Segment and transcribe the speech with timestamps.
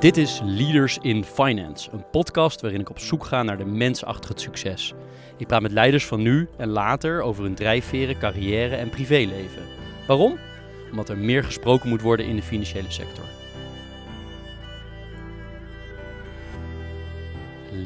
[0.00, 4.04] Dit is Leaders in Finance, een podcast waarin ik op zoek ga naar de mens
[4.04, 4.94] achter het succes.
[5.36, 9.62] Ik praat met leiders van nu en later over hun drijfveren, carrière en privéleven.
[10.06, 10.38] Waarom?
[10.90, 13.24] Omdat er meer gesproken moet worden in de financiële sector.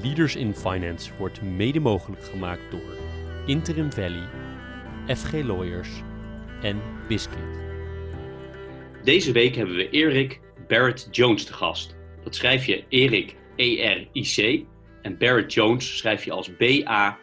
[0.03, 2.97] Leaders in Finance wordt mede mogelijk gemaakt door
[3.47, 4.29] Interim Valley,
[5.17, 5.91] FG Lawyers
[6.63, 7.59] en Biscuit.
[9.05, 12.03] Deze week hebben we Erik Barrett Jones te gast.
[12.25, 14.65] Dat schrijf je Erik E-R-I-C
[15.03, 17.17] en Barrett Jones schrijf je als B-A-R-R-A-T-T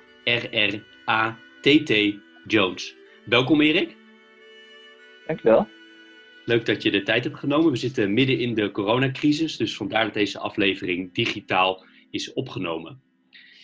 [2.47, 2.95] Jones.
[3.25, 3.95] Welkom Erik.
[5.27, 5.67] Dankjewel.
[6.45, 7.71] Leuk dat je de tijd hebt genomen.
[7.71, 13.01] We zitten midden in de coronacrisis, dus vandaar dat deze aflevering digitaal is opgenomen.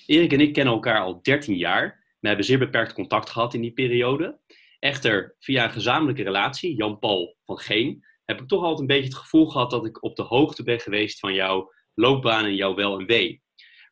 [0.06, 2.06] Erik en ik kennen elkaar al 13 jaar.
[2.20, 4.40] We hebben zeer beperkt contact gehad in die periode.
[4.80, 9.16] Echter, via een gezamenlijke relatie, Jan-Paul van Geen, heb ik toch altijd een beetje het
[9.16, 13.00] gevoel gehad dat ik op de hoogte ben geweest van jouw loopbaan en jouw wel
[13.00, 13.42] en wee.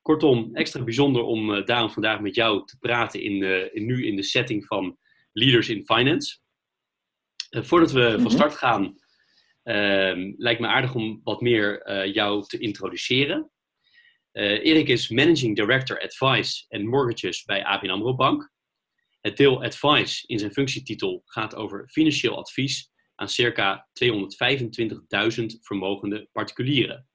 [0.01, 4.05] Kortom, extra bijzonder om uh, daarom vandaag met jou te praten in, uh, in, nu
[4.05, 4.97] in de setting van
[5.31, 6.37] Leaders in Finance.
[7.49, 8.29] Uh, voordat we van mhm.
[8.29, 8.95] start gaan,
[9.63, 13.49] ehm, lijkt me aardig om wat meer jou te introduceren.
[14.31, 18.51] Erik is Managing Director Advice en Mortgages bij ABN AMRO Bank.
[19.21, 27.07] Het deel Advice in zijn functietitel gaat over financieel advies aan circa 225.000 vermogende particulieren.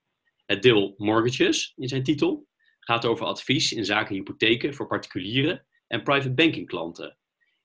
[0.45, 2.47] Het deel Mortgages in zijn titel
[2.79, 7.17] gaat over advies in zaken hypotheken voor particulieren en private banking klanten.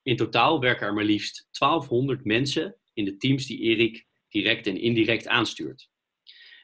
[0.03, 4.81] In totaal werken er maar liefst 1200 mensen in de teams die Erik direct en
[4.81, 5.91] indirect aanstuurt.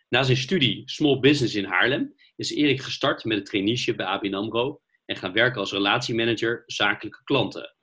[0.08, 4.34] Na zijn studie Small Business in Haarlem is Erik gestart met het traineeship bij ABN
[4.34, 7.74] AMRO en gaan werken als relatiemanager zakelijke klanten.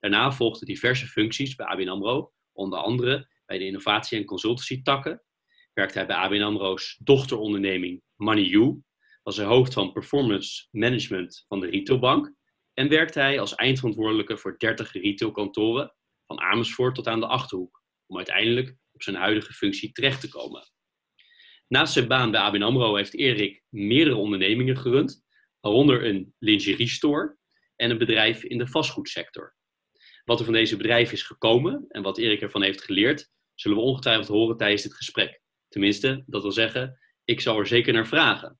[0.00, 5.22] Daarna volgden diverse functies bij ABN AMRO, onder andere bij de innovatie- en consultancy takken.
[5.72, 8.80] Werkte hij bij ABN AMRO's dochteronderneming MoneyU,
[9.22, 12.34] was hij hoofd van performance management van de retailbank
[12.74, 15.94] en werkte hij als eindverantwoordelijke voor 30 retailkantoren
[16.26, 20.70] van Amersfoort tot aan de Achterhoek, om uiteindelijk op zijn huidige functie terecht te komen.
[21.68, 25.24] Naast zijn baan bij ABN AMRO heeft Erik meerdere ondernemingen gerund,
[25.60, 27.36] waaronder een lingerie store
[27.76, 29.56] en een bedrijf in de vastgoedsector.
[30.24, 33.82] Wat er van deze bedrijven is gekomen en wat Erik ervan heeft geleerd, zullen we
[33.82, 35.40] ongetwijfeld horen tijdens dit gesprek.
[35.68, 38.58] Tenminste, dat wil zeggen, ik zal er zeker naar vragen.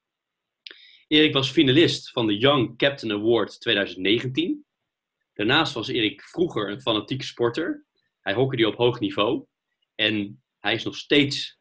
[1.06, 4.66] Erik was finalist van de Young Captain Award 2019.
[5.32, 7.86] Daarnaast was Erik vroeger een fanatieke sporter.
[8.20, 9.46] Hij hockeyde op hoog niveau.
[9.94, 11.58] En hij is nog steeds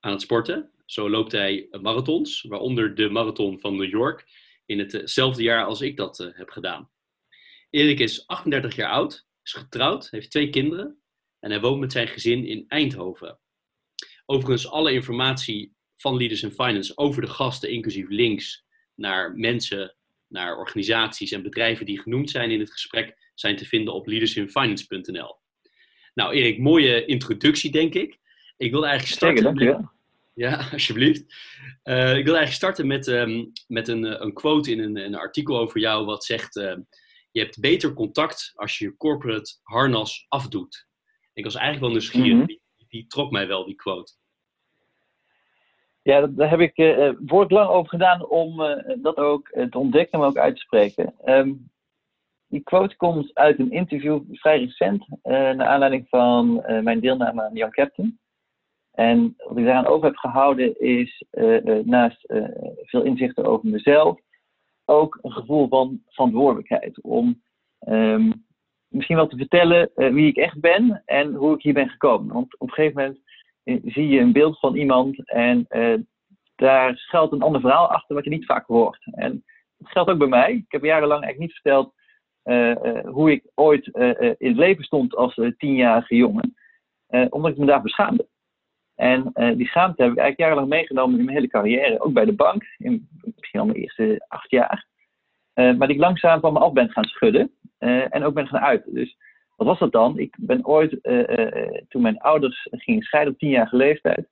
[0.00, 0.72] aan het sporten.
[0.84, 4.26] Zo loopt hij marathons, waaronder de marathon van New York,
[4.66, 6.90] in hetzelfde jaar als ik dat eh, heb gedaan.
[7.70, 11.02] Erik is 38 jaar oud, is getrouwd, heeft twee kinderen
[11.48, 13.38] en hij woont met zijn gezin in Eindhoven.
[14.26, 18.64] Overigens, alle informatie van Leaders in Finance over de gasten, inclusief links
[18.94, 23.94] naar mensen, naar organisaties en bedrijven die genoemd zijn in het gesprek, zijn te vinden
[23.94, 25.36] op leadersinfinance.nl.
[26.14, 28.18] Nou, Erik, mooie introductie, denk ik.
[28.56, 29.38] Ik wil eigenlijk starten.
[29.38, 29.90] Zeker, dankjewel.
[30.34, 31.22] Ja, alsjeblieft.
[31.84, 35.58] Uh, ik wil eigenlijk starten met, um, met een, een quote in een, een, artikel
[35.58, 36.76] over jou, wat zegt: uh,
[37.30, 40.87] Je hebt beter contact als je je corporate harnas afdoet.
[41.38, 42.38] Ik was eigenlijk wel nieuwsgierig.
[42.38, 44.12] Mm die, die, trok mij wel, die quote.
[46.02, 50.18] Ja, daar heb ik uh, woord lang over gedaan om uh, dat ook te ontdekken,
[50.18, 51.14] maar ook uit te spreken.
[51.24, 51.70] Um,
[52.48, 57.72] die quote komt uit een interview vrij recent, naar aanleiding van mijn deelname aan Young
[57.72, 58.18] Captain.
[58.92, 61.24] En wat ik daaraan over heb gehouden is,
[61.84, 62.32] naast
[62.82, 64.20] veel inzichten over mezelf,
[64.84, 67.02] ook een gevoel van verantwoordelijkheid.
[67.02, 67.42] Om
[67.88, 68.46] um,
[68.88, 72.34] misschien wel te vertellen uh, wie ik echt ben en hoe ik hier ben gekomen.
[72.34, 73.20] Want op een gegeven moment
[73.64, 75.94] uh, zie je een beeld van iemand en uh,
[76.56, 79.08] daar schuilt een ander verhaal achter wat je niet vaak hoort.
[79.10, 79.44] En
[79.78, 80.52] dat geldt ook bij mij.
[80.52, 81.96] Ik heb jarenlang eigenlijk niet verteld
[83.04, 83.86] hoe ik ooit
[84.38, 86.54] in het leven stond als tienjarige jongen,
[87.28, 88.28] omdat ik me daar beschaamde.
[88.94, 92.32] En die schaamte heb ik eigenlijk jarenlang meegenomen in mijn hele carrière, ook bij de
[92.32, 94.86] bank, in misschien al mijn eerste acht jaar.
[95.54, 97.52] maar die ik langzaam van me af ben gaan schudden.
[97.78, 98.94] Uh, en ook ben gaan uiten.
[98.94, 99.16] Dus
[99.56, 100.18] wat was dat dan?
[100.18, 104.28] Ik ben ooit, uh, uh, toen mijn ouders gingen scheiden op tienjarige leeftijd,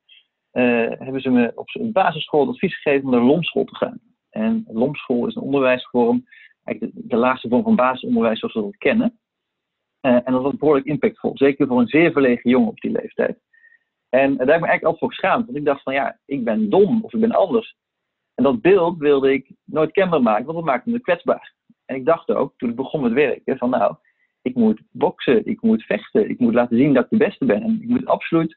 [0.98, 4.00] hebben ze me op een basisschool het advies gegeven om naar LOMschool te gaan.
[4.30, 6.26] En LOMschool is een onderwijsvorm,
[6.64, 9.18] eigenlijk de, de laagste vorm van basisonderwijs zoals we dat kennen.
[10.00, 13.38] en dat was behoorlijk impactvol, zeker voor een zeer verlegen jongen op die leeftijd.
[14.08, 16.44] En daar heb ik me eigenlijk altijd voor geschaamd, want ik dacht van ja, ik
[16.44, 17.76] ben dom of ik ben anders.
[18.34, 21.55] En dat beeld wilde ik nooit kenbaar maken, want dat maakte me kwetsbaar.
[21.86, 23.96] En ik dacht ook, toen ik begon met werken, van nou,
[24.42, 27.62] ik moet boksen, ik moet vechten, ik moet laten zien dat ik de beste ben.
[27.62, 28.56] En ik moet absoluut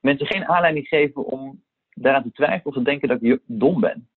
[0.00, 4.08] mensen geen aanleiding geven om daaraan te twijfelen of te denken dat ik dom ben.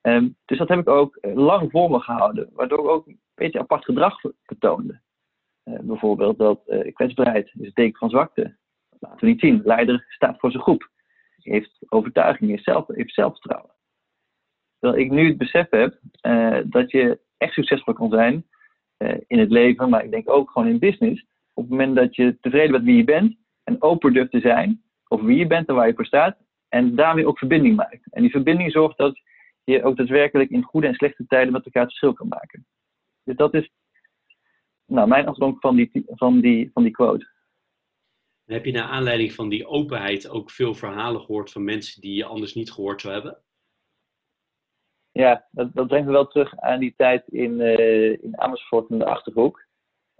[0.00, 3.58] Ehm, dus dat heb ik ook lang voor me gehouden, waardoor ik ook een beetje
[3.58, 5.00] apart gedrag vertoonde.
[5.64, 8.56] Uh, bijvoorbeeld dat uh, kwetsbaarheid is het teken van zwakte.
[8.98, 9.60] Laten we niet zien.
[9.64, 10.90] Leider staat voor zijn groep.
[11.36, 13.70] Heeft overtuiging, heeft, zelf, heeft zelfvertrouwen.
[14.78, 15.98] Terwijl ik nu het besef heb
[16.70, 18.44] dat je echt succesvol kan zijn
[19.26, 21.24] in het leven, maar ik denk ook gewoon in business.
[21.52, 24.84] Op het moment dat je tevreden bent wie je bent en open durft te zijn
[25.08, 26.36] over wie je bent en waar je voor staat.
[26.68, 28.12] En daarmee ook verbinding maakt.
[28.12, 29.20] En die verbinding zorgt dat
[29.64, 32.66] je ook daadwerkelijk in goede en slechte tijden met elkaar het verschil kan maken.
[33.24, 33.70] Dus dat is
[34.86, 37.34] nou, mijn afdronk van die, van, die, van die quote.
[38.44, 42.24] Heb je naar aanleiding van die openheid ook veel verhalen gehoord van mensen die je
[42.24, 43.38] anders niet gehoord zou hebben?
[45.16, 49.04] Ja, dat, brengt me wel terug aan die tijd in, uh, in Amersfoort in de
[49.04, 49.64] Achterhoek.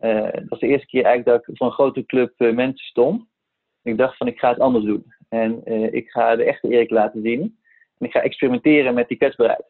[0.00, 2.86] Uh, dat was de eerste keer eigenlijk dat ik voor een grote club uh, mensen
[2.86, 3.24] stond.
[3.82, 5.14] Ik dacht van ik ga het anders doen.
[5.28, 7.40] En ik ga de echte Erik laten zien.
[7.98, 9.64] En ik ga experimenteren met die kwetsbaarheid.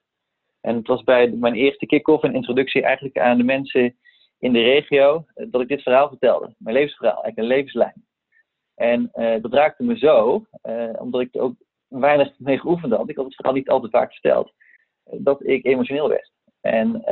[0.60, 3.96] En het was bij mijn eerste kick-off en introductie eigenlijk aan de mensen
[4.38, 6.54] in de regio eh, dat ik dit verhaal vertelde.
[6.58, 8.04] Mijn levensverhaal, eigenlijk een levenslijn.
[8.74, 9.10] En
[9.42, 10.46] dat raakte me zo,
[10.98, 11.54] omdat ik er ook
[11.88, 13.08] weinig mee geoefend had.
[13.08, 14.52] Ik had het verhaal niet altijd vaak verteld.
[15.10, 16.32] Dat ik emotioneel werd.
[16.60, 17.02] En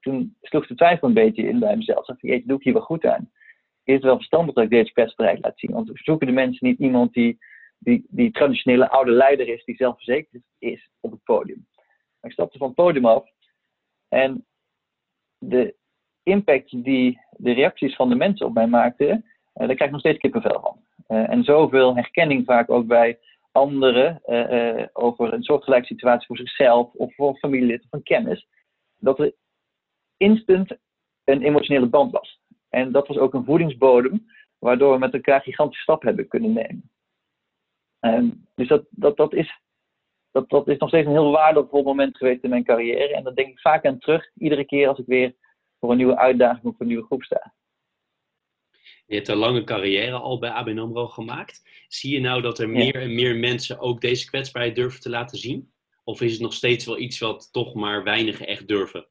[0.00, 2.06] toen sloeg de twijfel een beetje in bij mezelf.
[2.06, 3.30] Dacht ik, doe ik hier wel goed aan?
[3.84, 5.72] Is het wel verstandig dat ik deze persbereid laat zien?
[5.72, 7.38] Want we zoeken de mensen niet iemand die,
[7.78, 11.66] die, die traditionele oude leider is, die zelfverzekerd is op het podium.
[12.20, 13.28] Maar ik stapte van het podium af
[14.08, 14.46] en
[15.38, 15.74] de
[16.22, 20.00] impact die de reacties van de mensen op mij maakten, uh, daar krijg ik nog
[20.00, 20.86] steeds kippenvel van.
[21.06, 23.18] En zoveel herkenning vaak ook bij
[23.52, 28.48] anderen uh, over een soortgelijke situatie voor zichzelf of voor familielid of een kennis,
[28.98, 29.34] dat er
[30.16, 30.76] instant
[31.24, 32.40] een emotionele band was.
[32.68, 34.26] En dat was ook een voedingsbodem,
[34.58, 36.90] waardoor we met elkaar gigantische stappen hebben kunnen nemen.
[38.00, 39.60] Um, dus dat, dat, dat, is,
[40.30, 43.14] dat, dat is nog steeds een heel waardevol moment geweest in mijn carrière.
[43.14, 45.34] En daar denk ik vaak aan terug, iedere keer als ik weer
[45.78, 47.54] voor een nieuwe uitdaging of voor een nieuwe groep sta.
[49.08, 51.84] Je hebt een lange carrière al bij ABN AMRO gemaakt.
[51.88, 55.38] Zie je nou dat er meer en meer mensen ook deze kwetsbaarheid durven te laten
[55.38, 55.70] zien?
[56.04, 59.06] Of is het nog steeds wel iets wat toch maar weinigen echt durven?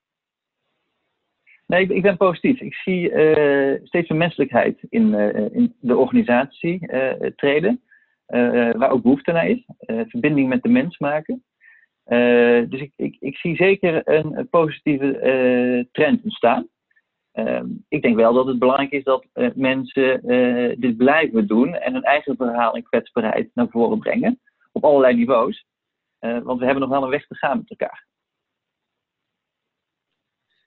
[1.68, 2.62] Nee, ik, ik ben positief.
[2.62, 7.82] Ik zie uh, steeds meer menselijkheid in, uh, in de organisatie uh, treden.
[8.78, 9.64] waar ook behoefte naar is.
[10.08, 11.44] verbinding met de mens maken.
[12.70, 16.68] Dus ik, ik, ik, zie zeker een, positieve trend ontstaan.
[17.38, 20.22] Uh, ik denk wel dat het belangrijk is dat uh, mensen
[20.80, 24.40] dit blijven doen en hun eigen verhaal en kwetsbaarheid naar voren brengen.
[24.72, 25.66] Op allerlei niveaus.
[26.20, 28.08] want we hebben nog wel een weg te gaan met elkaar.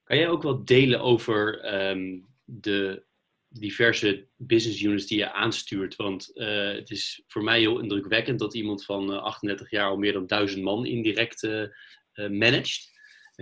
[0.05, 3.05] Kan jij ook wat delen over um, de
[3.51, 5.97] diverse business units die je aanstuurt.
[5.97, 9.97] Want het is voor mij heel indrukwekkend dat iemand van uh, eh, 38 jaar al
[9.97, 11.69] meer dan 1000 man indirect uh,
[12.15, 12.90] managt.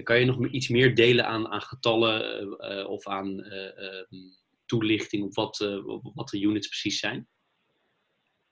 [0.02, 4.16] Kan je nog iets meer delen aan, aan getallen of aan ehm,
[4.66, 5.80] toelichting op wat,
[6.14, 7.26] wat de units precies zijn?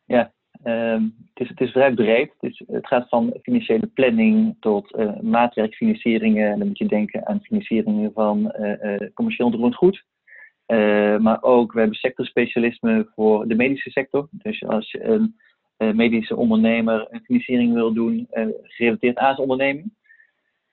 [0.05, 0.33] Ja,
[0.65, 2.33] um, het, is, het is vrij breed.
[2.39, 6.51] Het, is, het gaat van financiële planning tot maatwerkfinancieringen.
[6.53, 8.55] En dan moet je denken aan financieringen van
[9.15, 10.05] commercieel onroerend goed.
[11.23, 14.29] Maar ook, we hebben sectorspecialisme voor de medische sector.
[14.31, 15.37] Dus als je een
[15.97, 18.29] medische ondernemer een financiering wil doen,
[18.63, 19.93] gerelateerd aan zijn onderneming.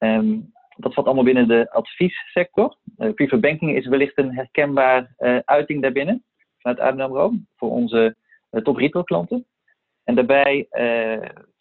[0.03, 2.77] Um, dat valt allemaal binnen de adviessector.
[2.95, 5.13] private banking is wellicht een herkenbaar
[5.45, 6.23] uiting daarbinnen,
[6.57, 8.15] vanuit AMRO, voor onze
[8.63, 9.45] top retail klanten.
[10.03, 10.67] En daarbij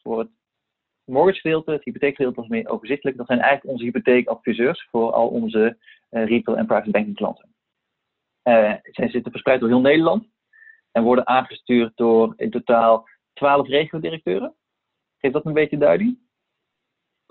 [0.02, 0.28] voor het
[1.04, 3.16] mortgage gedeelte, het hypotheekgedeelte was meer overzichtelijk.
[3.16, 5.76] Dat zijn eigenlijk onze hypotheekadviseurs voor al onze
[6.10, 7.52] retail en private banking klanten.
[8.44, 10.26] Uh, zij zitten verspreid door heel Nederland
[10.92, 14.54] en worden aangestuurd door in totaal 12 regio-directeuren.
[15.18, 16.18] Geeft dat een beetje duiding?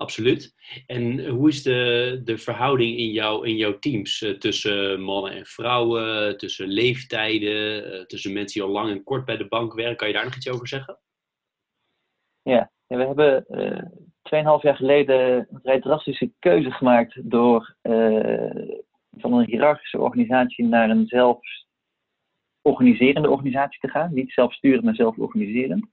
[0.01, 0.55] Absoluut.
[0.88, 5.46] En hoe is de, de verhouding in, jou, in jouw teams uh, tussen mannen en
[5.46, 9.96] vrouwen, tussen leeftijden, uh, tussen mensen die al lang en kort bij de bank werken?
[9.96, 10.98] Kan je daar nog iets over zeggen?
[12.41, 13.81] Ja, we hebben uh,
[14.58, 17.75] 2,5 jaar geleden een vrij drastische keuze gemaakt door
[19.12, 21.08] van een hiërarchische organisatie naar een
[22.62, 24.13] zelforganiserende organisatie te gaan.
[24.13, 25.86] Niet zelfsturend, maar zelforganiserend.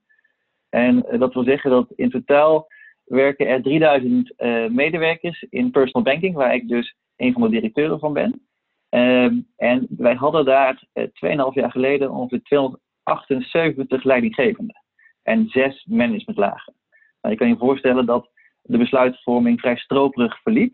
[0.69, 2.67] En dat wil zeggen dat in totaal
[3.09, 7.49] werken er 3000 uh, eh, medewerkers in personal banking, waar ik dus een van de
[7.49, 8.47] directeuren van ben.
[8.89, 14.83] Um, en wij hadden daar uh, eh, 2,5 jaar geleden ongeveer 278 leidinggevenden
[15.23, 16.73] en zes managementlagen.
[17.21, 18.29] Nou, je kan je voorstellen dat
[18.61, 20.73] de besluitvorming vrij stroperig verliep.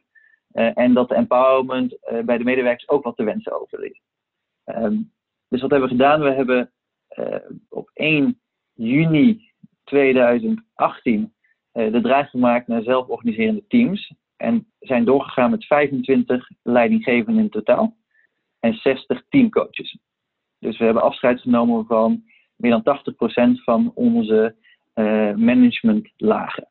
[0.54, 4.00] Uh, en dat de empowerment bij de medewerkers ook wat te wensen overliet.
[4.65, 5.12] Um,
[5.48, 6.22] dus wat hebben we gedaan?
[6.22, 6.72] We hebben
[7.70, 8.39] op 1
[8.74, 9.51] juni
[9.84, 11.35] 2018
[11.75, 17.96] de draai gemaakt naar zelforganiserende teams en zijn doorgegaan met 25 leidinggevenden in totaal
[18.60, 19.98] en 60 teamcoaches.
[20.60, 22.24] Dus we hebben afscheid genomen van
[22.55, 23.00] meer dan
[23.60, 24.55] 80% van onze
[24.96, 26.67] uh, managementlagen.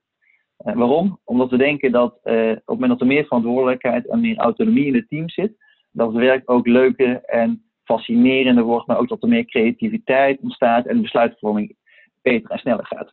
[0.66, 1.20] Uh, waarom?
[1.24, 4.94] Omdat we denken dat op het moment dat er meer verantwoordelijkheid en meer autonomie in
[4.94, 5.56] het team zit,
[5.92, 10.86] dat het werk ook leuker en fascinerender wordt, maar ook dat er meer creativiteit ontstaat
[10.86, 11.76] en de besluitvorming
[12.22, 13.12] beter en sneller gaat.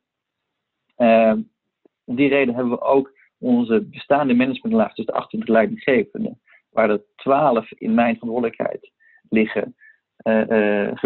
[2.05, 7.03] Om die reden hebben we ook onze bestaande managementlaag tussen de 28 leidinggevenden, waar er
[7.15, 8.91] 12 in mijn verantwoordelijkheid
[9.29, 9.75] liggen,
[10.23, 11.03] uh.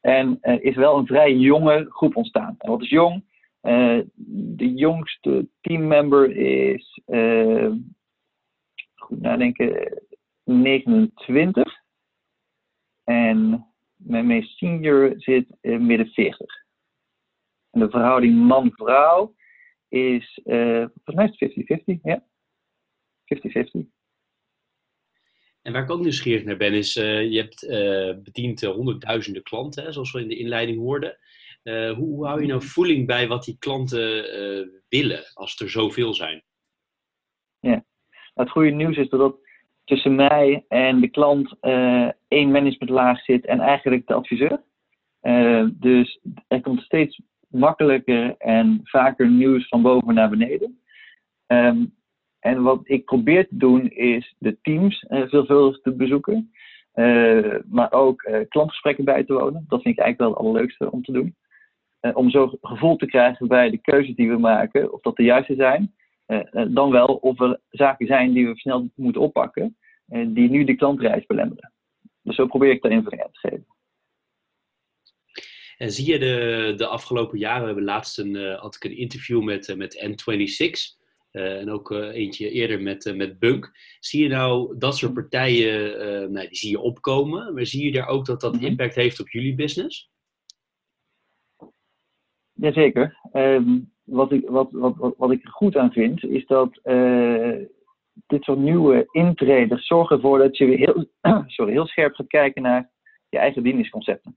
[0.00, 2.54] En uh, is wel een vrij jonge groep ontstaan.
[2.58, 3.26] En wat is jong?
[4.56, 7.00] de jongste teammember is,
[8.94, 10.02] goed nadenken,
[10.44, 11.82] 29.
[13.04, 16.46] En mijn meest senior zit midden 40.
[17.70, 19.34] En de verhouding man-vrouw
[19.88, 22.24] is, uh, volgens mij is 50-50, ja.
[23.24, 23.86] 50-50.
[25.62, 29.84] En waar ik ook nieuwsgierig naar ben, is uh, je hebt uh, bediend honderdduizenden klanten,
[29.84, 31.18] hè, zoals we in de inleiding hoorden.
[31.62, 34.24] Hoe, hoe, hou je nou voeling bij wat die klanten
[34.88, 36.42] willen als er zoveel zijn?
[37.60, 37.84] Ja, nou,
[38.34, 39.36] het goede nieuws is dat
[39.84, 41.56] tussen mij en de klant
[42.28, 44.62] één managementlaag zit en eigenlijk de adviseur.
[45.72, 50.80] dus er komt steeds makkelijker en vaker nieuws van boven naar beneden.
[51.46, 51.84] Ehm,
[52.40, 56.52] en wat ik probeer te doen is de teams uh, veelvuldig te bezoeken.
[56.94, 59.64] Uh, maar ook uh, klantgesprekken bij te wonen.
[59.68, 61.36] Dat vind ik eigenlijk wel het allerleukste om te doen.
[62.12, 65.54] om zo gevoel te krijgen bij de keuzes die we maken, of dat de juiste
[65.54, 65.94] zijn.
[66.68, 69.76] dan wel of er zaken zijn die we snel moeten oppakken,
[70.06, 71.72] die nu de klantreis belemmeren.
[72.22, 73.66] Dus zo probeer ik daar invulling aan te geven.
[75.78, 78.96] En zie je de, de afgelopen jaren, we hebben laatst een, uh, had ik een
[78.96, 80.70] interview met, uh, met N26
[81.32, 83.72] uh, en ook eentje eerder met, met Bunk.
[84.00, 88.08] Zie je nou dat soort partijen, nou, die zie je opkomen, maar zie je daar
[88.08, 88.64] ook dat dat mhm.
[88.64, 90.10] impact heeft op jullie business?
[92.52, 93.18] Jazeker.
[93.32, 96.80] Um, wat, ik, wat, wat, wat, wat ik er goed aan vind, is dat
[98.26, 101.10] dit soort nieuwe intreders zorgen ervoor dat je weer heel,
[101.46, 102.90] sorry, heel scherp gaat kijken naar
[103.28, 104.36] je eigen dienstconcepten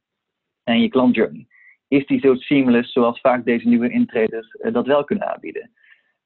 [0.63, 1.47] en je klantjourney.
[1.87, 5.71] Is die zo seamless zoals vaak deze nieuwe intreders uh, dat wel kunnen aanbieden?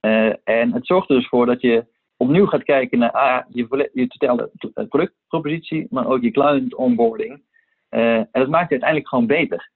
[0.01, 1.85] Uh, en het zorgt er dus voor dat je
[2.17, 7.43] opnieuw gaat kijken naar ah, je, je totale eh, productpropositie, maar ook je client onboarding.
[7.89, 9.71] En dat maakt het uiteindelijk gewoon beter.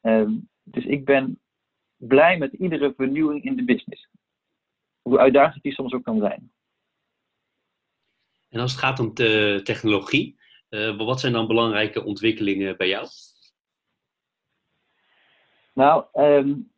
[0.00, 0.32] Ehm,
[0.62, 1.40] dus ik ben
[1.96, 4.08] blij met iedere vernieuwing in de business.
[5.02, 6.52] Hoe uitdagend die soms ook kan zijn.
[8.48, 10.40] En als het gaat om de technologie,
[10.96, 13.06] wat zijn dan belangrijke ontwikkelingen bij jou?
[15.72, 16.70] Nou, um,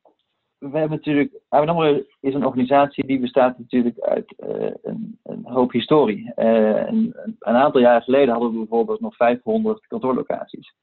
[0.58, 1.40] we hebben natuurlijk.
[1.48, 6.32] ABN is een organisatie die bestaat natuurlijk uit uh, een, een, hoop historie.
[6.36, 10.74] Uh, een, een, aantal jaren geleden hadden we bijvoorbeeld nog 500 kantoorlocaties.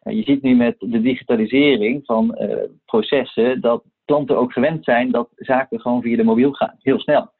[0.00, 2.38] Je ziet nu met de digitalisering van
[2.84, 7.32] processen dat klanten ook gewend zijn dat zaken gewoon via de mobiel gaan, heel snel.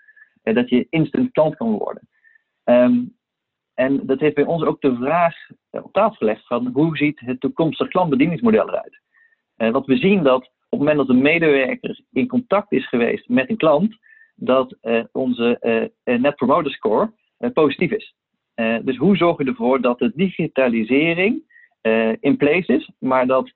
[0.43, 2.09] dat je instant klant kan worden.
[2.65, 3.17] Um,
[3.75, 5.35] en dat heeft bij ons ook de vraag
[5.71, 9.01] op tafel gelegd van hoe ziet het toekomstige klantbedieningsmodel eruit?
[9.59, 13.29] Uh, wat we zien dat op het moment dat een medewerker in contact is geweest
[13.29, 13.97] met een klant,
[14.35, 17.13] dat uh, onze uh, Net Promoter Score
[17.53, 18.15] positief is.
[18.83, 21.43] dus hoe zorg je ervoor dat de digitalisering
[22.21, 23.53] in place is, maar dat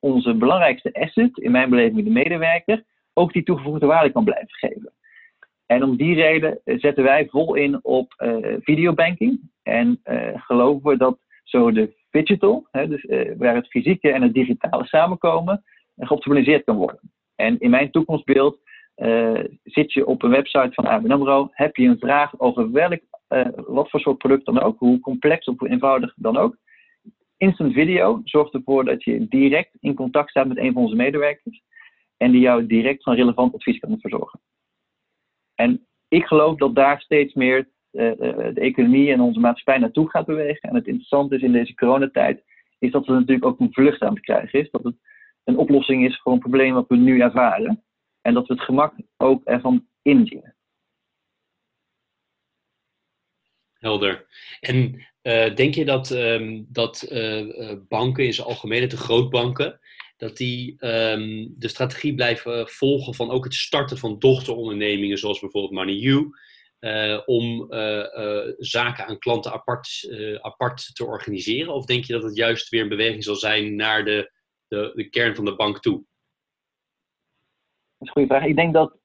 [0.00, 2.84] onze belangrijkste asset, in mijn beleving de medewerker,
[3.14, 4.92] ook die toegevoegde waarde kan blijven geven.
[5.66, 8.14] En om die reden zetten wij vol in op
[8.60, 10.00] videobanking en
[10.34, 14.86] geloven we dat zo de digital, hè, dus, uh, waar het fysieke en het digitale
[14.86, 15.64] samenkomen,
[15.96, 17.00] uh, geoptimaliseerd kan worden.
[17.34, 18.58] En in mijn toekomstbeeld
[18.96, 23.00] uh, zit je op een website van ABN AMRO, heb je een vraag over welk,
[23.66, 26.56] wat voor soort product dan ook, hoe complex of hoe eenvoudig dan ook.
[27.36, 31.62] Instant video zorgt ervoor dat je direct in contact staat met een van onze medewerkers
[32.16, 34.40] en die jou direct van relevant advies kan verzorgen.
[35.54, 40.10] En ik geloof dat daar steeds meer eh, eh, de economie en onze maatschappij naartoe
[40.10, 40.68] gaat bewegen.
[40.68, 42.44] En het interessante is in deze coronatijd,
[42.78, 44.70] is dat er natuurlijk ook een vlucht aan te krijgen is.
[44.70, 44.96] Dat het
[45.44, 47.84] een oplossing is voor een probleem wat we nu ervaren.
[48.20, 50.54] En dat we het gemak ook ervan inzien.
[53.72, 54.26] Helder.
[54.60, 57.06] En uh, denk je dat, um, dat
[57.88, 59.80] banken in zijn algemeen, de grootbanken,
[60.16, 65.72] dat die um, de strategie blijven volgen van ook het starten van dochterondernemingen, zoals bijvoorbeeld
[65.72, 66.30] MoneyU,
[67.26, 70.08] om uh, uh, zaken aan klanten apart,
[70.40, 71.74] apart te organiseren?
[71.74, 74.32] Of denk je dat het juist weer een beweging zal zijn naar de,
[74.68, 76.04] de, de kern van de bank toe?
[77.98, 78.44] is een goede vraag.
[78.44, 78.96] Ik denk dat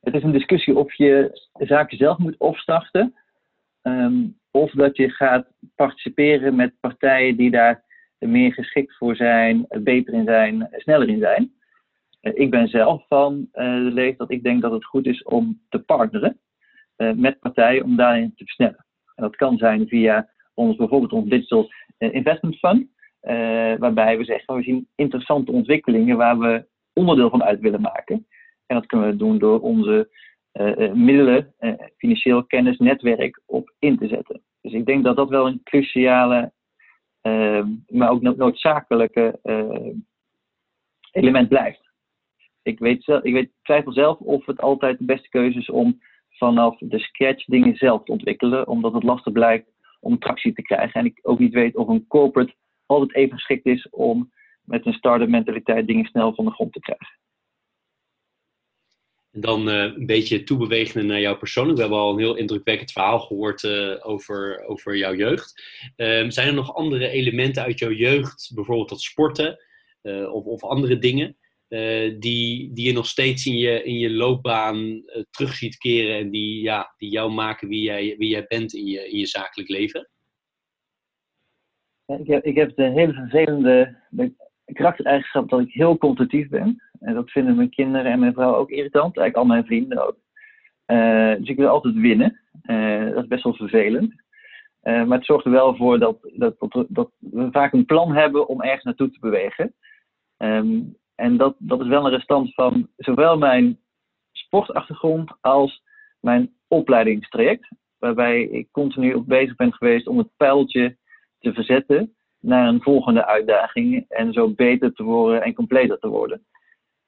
[0.00, 3.14] het is een discussie of je zaken zelf moet opstarten.
[3.82, 7.84] Um, of dat je gaat participeren met partijen die daar
[8.18, 11.52] meer geschikt voor zijn, beter in zijn, sneller in zijn.
[12.22, 15.22] Uh, ik ben zelf van uh, de leeftijd dat ik denk dat het goed is
[15.22, 16.40] om te partneren
[17.14, 18.86] met partijen om daarin te versnellen.
[19.14, 22.86] En dat kan zijn via ons, bijvoorbeeld ons Digital Investment Fund,
[23.78, 28.26] waarbij we zeggen we zien interessante ontwikkelingen waar we onderdeel van uit willen maken.
[28.66, 30.10] En dat kunnen we doen door onze
[30.94, 31.54] middelen,
[31.96, 34.42] financieel kennisnetwerk op in te zetten.
[34.60, 36.52] Dus ik denk dat dat wel een cruciale,
[37.86, 39.38] maar ook noodzakelijke
[41.12, 41.91] element blijft.
[42.62, 46.00] Ik weet, zelf, ik weet, twijfel zelf of het altijd de beste keuze is om
[46.28, 51.00] vanaf de scratch dingen zelf te ontwikkelen, omdat het lastig blijkt om tractie te krijgen.
[51.00, 52.54] En ik ook niet weet of een corporate
[52.86, 54.32] altijd even geschikt is om
[54.64, 57.20] met een start-up mentaliteit dingen snel van de grond te krijgen.
[59.30, 61.76] En dan uh, een beetje toebewegende naar jou persoonlijk.
[61.76, 65.62] We hebben al een heel indrukwekkend verhaal gehoord uh, over, over jouw jeugd.
[65.96, 69.58] Um, zijn er nog andere elementen uit jouw jeugd, bijvoorbeeld dat sporten
[70.02, 71.36] uh, of, of andere dingen,
[72.18, 76.62] die, die je nog steeds in je, in je loopbaan terug ziet keren en die,
[76.62, 80.08] ja, die jou maken wie jij, wie jij bent in je, in je zakelijk leven?
[82.06, 83.96] ik, heb, ik heb de hele vervelende
[84.64, 86.82] karaktereigenschap dat ik heel competitief ben.
[87.00, 89.16] En dat vinden mijn kinderen en mijn vrouw ook irritant.
[89.16, 90.16] Eigenlijk al mijn vrienden ook.
[90.86, 92.40] Uh, dus ik wil altijd winnen.
[93.14, 94.14] Dat is best wel vervelend.
[94.82, 98.48] Maar het zorgt er wel voor dat, dat, dat, dat, we vaak een plan hebben
[98.48, 99.74] om ergens naartoe te bewegen.
[100.38, 103.78] Um, en dat, dat is wel een restant van zowel mijn
[104.32, 105.82] sportachtergrond als
[106.20, 107.68] mijn opleidingstraject.
[107.98, 110.96] Waarbij ik continu op bezig ben geweest om het pijltje
[111.38, 116.46] te verzetten naar een volgende uitdaging en zo beter te worden en completer te worden.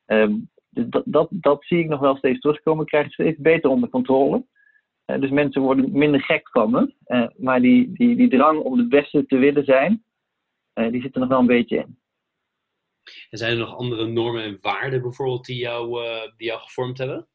[0.06, 2.82] Um, dus dat, dat, dat, zie ik nog wel steeds terugkomen.
[2.82, 4.44] Ik krijg het steeds beter onder controle.
[5.06, 6.94] Uh, dus mensen worden minder gek van me.
[7.06, 10.04] Uh, maar die, die, die drang om het beste te willen zijn,
[10.74, 11.98] uh, die zit er nog wel een beetje in.
[13.30, 16.02] En zijn er nog andere normen en waarden bijvoorbeeld die jou,
[16.36, 17.28] die jou gevormd hebben?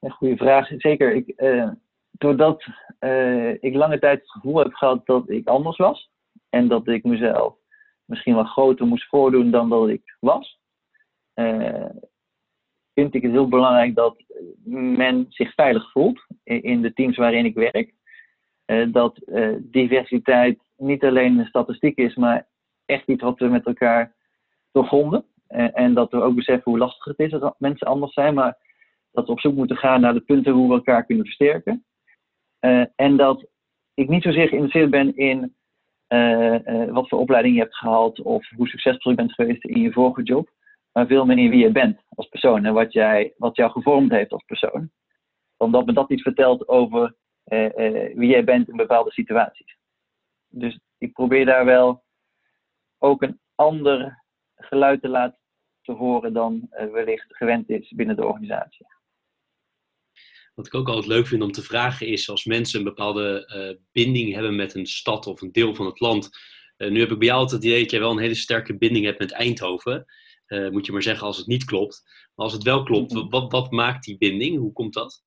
[0.00, 0.68] Een goede vraag.
[0.76, 1.14] Zeker.
[1.14, 1.34] Ik,
[2.10, 2.66] doordat
[3.60, 6.10] ik lange tijd het gevoel heb gehad dat ik anders was.
[6.48, 7.54] En dat ik mezelf
[8.04, 10.58] misschien wel groter moest voordoen dan dat ik was
[12.94, 14.22] vind ik het heel belangrijk dat
[14.64, 17.92] men zich veilig voelt in de teams waarin ik werk.
[18.92, 19.20] Dat
[19.58, 22.48] diversiteit niet alleen een statistiek is, maar
[22.86, 24.14] echt iets wat we met elkaar
[24.72, 25.24] doorgronden.
[25.48, 28.58] en dat we ook beseffen hoe lastig het is als mensen anders zijn, maar
[29.12, 31.84] dat we op zoek moeten gaan naar de punten hoe we elkaar kunnen versterken.
[32.96, 33.46] en dat
[33.94, 35.54] ik niet zozeer geïnteresseerd ben in
[36.92, 40.22] wat voor opleiding je hebt gehaald of hoe succesvol je bent geweest in je vorige
[40.22, 40.54] job
[40.96, 44.10] maar veel meer in wie je bent als persoon en wat, jij, wat jou gevormd
[44.10, 44.90] heeft als persoon.
[45.56, 49.76] Omdat me dat iets vertelt over eh, eh, wie jij bent in bepaalde situaties.
[50.48, 52.04] Dus ik probeer daar wel
[52.98, 55.38] ook een ander geluid te laten
[55.82, 58.86] te horen dan uh, wellicht gewend is binnen de organisatie.
[60.54, 63.84] Wat ik ook altijd leuk vind om te vragen is, als mensen een bepaalde uh,
[63.92, 66.30] binding hebben met een stad of een deel van het land.
[66.78, 68.76] Uh, nu heb ik bij jou altijd het idee dat jij wel een hele sterke
[68.76, 70.04] binding hebt met Eindhoven.
[70.70, 72.02] Moet je maar zeggen als het niet klopt.
[72.04, 73.28] Maar als het wel klopt, mhm.
[73.28, 74.58] wat, wat maakt die binding?
[74.58, 75.24] Hoe komt dat?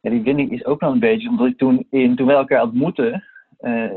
[0.00, 2.62] Ja, die binding is ook nog een beetje, omdat ik toen, in, toen we elkaar
[2.62, 3.20] ontmoetten, uh,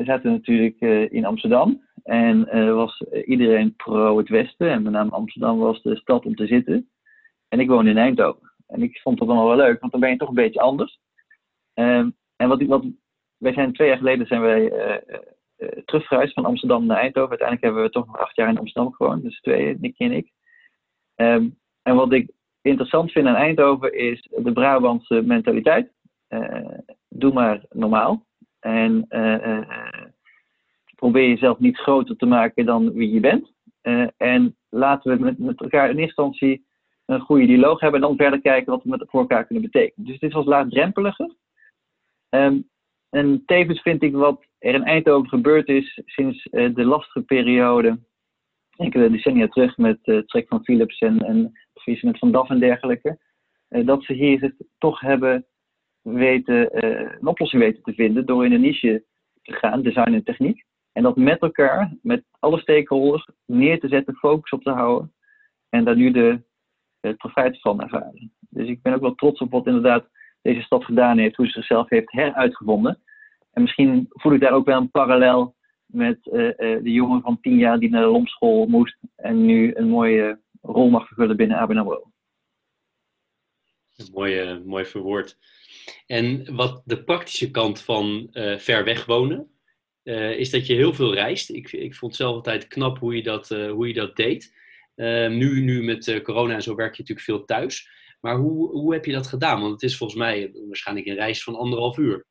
[0.06, 1.84] zaten we natuurlijk uh, in Amsterdam.
[2.04, 4.70] En was iedereen pro het Westen.
[4.70, 6.90] En met name Amsterdam was de stad om te zitten.
[7.48, 8.52] En ik woon in Eindhoven.
[8.68, 11.00] En ik vond dat dan wel leuk, want dan ben je toch een beetje anders.
[11.74, 12.84] Ehm, en wat, wat,
[13.38, 14.72] wij zijn twee jaar geleden zijn wij
[15.60, 17.30] uh, van Amsterdam naar Eindhoven.
[17.30, 20.32] Uiteindelijk hebben we toch nog acht jaar in Amsterdam gewoond, dus twee, Nicky en ik.
[21.16, 25.92] Um, en wat ik interessant vind aan Eindhoven is de Brabantse mentaliteit.
[27.10, 28.26] Doe maar normaal.
[28.66, 29.62] En uh,
[30.96, 33.54] probeer jezelf niet groter te maken dan wie je bent.
[34.18, 36.66] en laten we met, met, elkaar in eerste instantie
[37.06, 40.08] een goede dialoog hebben en dan verder kijken wat we met, voor elkaar kunnen betekenen.
[40.08, 41.36] Dus dit was laagdrempeliger.
[42.30, 42.70] Um,
[43.10, 48.00] en tevens vind ik wat er in Eindhoven gebeurd is sinds de lastige periode,
[48.76, 51.52] enkele decennia terug met uh, Trek van Philips en, en
[52.02, 53.20] met Van Daf en dergelijke,
[53.68, 55.46] dat ze hier het toch hebben
[56.06, 56.86] weten,
[57.20, 59.04] een oplossing weten te vinden door in een niche
[59.42, 60.66] te gaan, design en techniek.
[60.92, 65.14] En dat met elkaar, met alle stakeholders, neer te zetten, focus op te houden
[65.70, 66.42] en daar nu de,
[67.00, 68.32] het profijt van ervaren.
[68.50, 70.10] Dus ik ben ook wel trots op wat inderdaad
[70.42, 73.00] deze stad gedaan heeft, hoe ze zichzelf heeft heruitgevonden.
[73.52, 77.80] En misschien voel ik daar ook wel een parallel met de jongen van tien jaar
[77.80, 82.14] die naar de lompschool moest en nu een mooie rol mag vervullen binnen ABN AMRO.
[84.14, 85.38] Mooi, mooi verwoord.
[86.06, 88.28] En wat de praktische kant van
[88.58, 89.50] ver weg wonen,
[90.38, 91.50] is dat je heel veel reist.
[91.50, 94.56] Ik, ik vond zelf altijd knap hoe je dat, hoe je dat deed.
[95.30, 97.90] nu, nu met corona en zo werk je natuurlijk veel thuis.
[98.26, 99.62] Maar hoe, hoe heb je dat gedaan?
[99.62, 102.26] Want het is volgens mij waarschijnlijk een reis van anderhalf uur.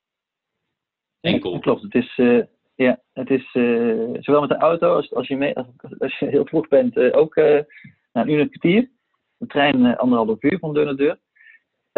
[1.20, 1.59] Enkel.
[1.59, 1.83] Klopt.
[1.83, 2.42] Het is, uh,
[2.74, 5.55] ja, het is uh, zowel met de auto als, als, je, mee,
[5.98, 7.64] als, je heel vroeg bent uh, ook na
[8.12, 8.90] een uur en kwartier.
[9.37, 11.18] De trein anderhalf uur van deur naar deur.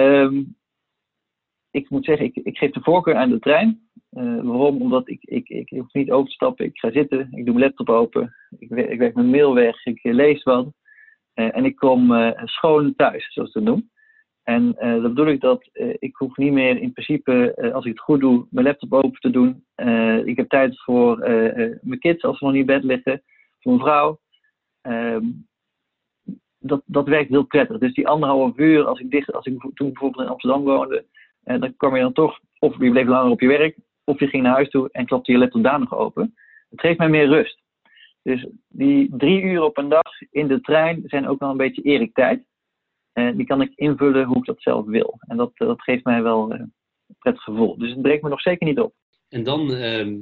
[0.00, 0.56] Um,
[1.70, 3.88] ik moet zeggen, ik, ik geef de voorkeur aan de trein.
[4.10, 4.82] waarom?
[4.82, 6.64] Omdat ik, ik, ik, hoef niet over te stappen.
[6.64, 8.34] Ik ga zitten, ik doe mijn laptop open.
[8.58, 10.72] Ik, ik werk mijn mail weg, ik lees wat.
[11.34, 12.12] en ik kom
[12.44, 13.90] schoon thuis, zoals ze het noemen.
[14.42, 18.20] En dat bedoel ik dat ik hoef niet meer in principe, als ik het goed
[18.20, 19.64] doe, mijn laptop open te doen.
[20.24, 21.18] ik heb tijd voor
[21.80, 23.22] mijn kids als ze nog niet in bed liggen,
[23.60, 24.20] voor mijn vrouw.
[24.80, 25.24] Ehm,
[26.66, 27.78] dat, dat werkt heel prettig.
[27.78, 31.04] Dus die anderhalf uur, als ik, dicht, als ik toen bijvoorbeeld in Amsterdam woonde,
[31.42, 34.42] dan kwam je dan toch, of je bleef langer op je werk, of je ging
[34.42, 36.34] naar huis toe en klapte je laptop daar nog open.
[36.70, 37.62] Het geeft mij meer rust.
[38.22, 41.82] Dus die drie uur op een dag in de trein zijn ook wel een beetje
[41.82, 42.44] Erik tijd.
[43.14, 45.18] Uh, die kan ik invullen hoe ik dat zelf wil.
[45.20, 46.74] En dat, dat geeft mij wel een
[47.18, 47.78] prettig gevoel.
[47.78, 48.94] Dus het breekt me nog zeker niet op.
[49.28, 50.18] En dan uh,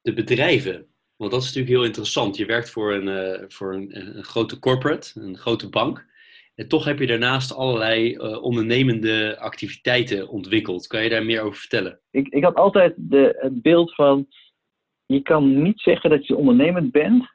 [0.00, 0.86] de bedrijven.
[1.24, 2.36] Want dat is natuurlijk heel interessant.
[2.36, 6.06] Je werkt voor een, uh, voor een, een, grote corporate, een grote bank.
[6.54, 10.86] En toch heb je daarnaast allerlei ondernemende activiteiten ontwikkeld.
[10.86, 12.00] Kan je daar meer over vertellen?
[12.10, 14.26] Ik, ik had altijd de, het beeld van...
[15.06, 17.28] Je kan niet zeggen dat je ondernemend bent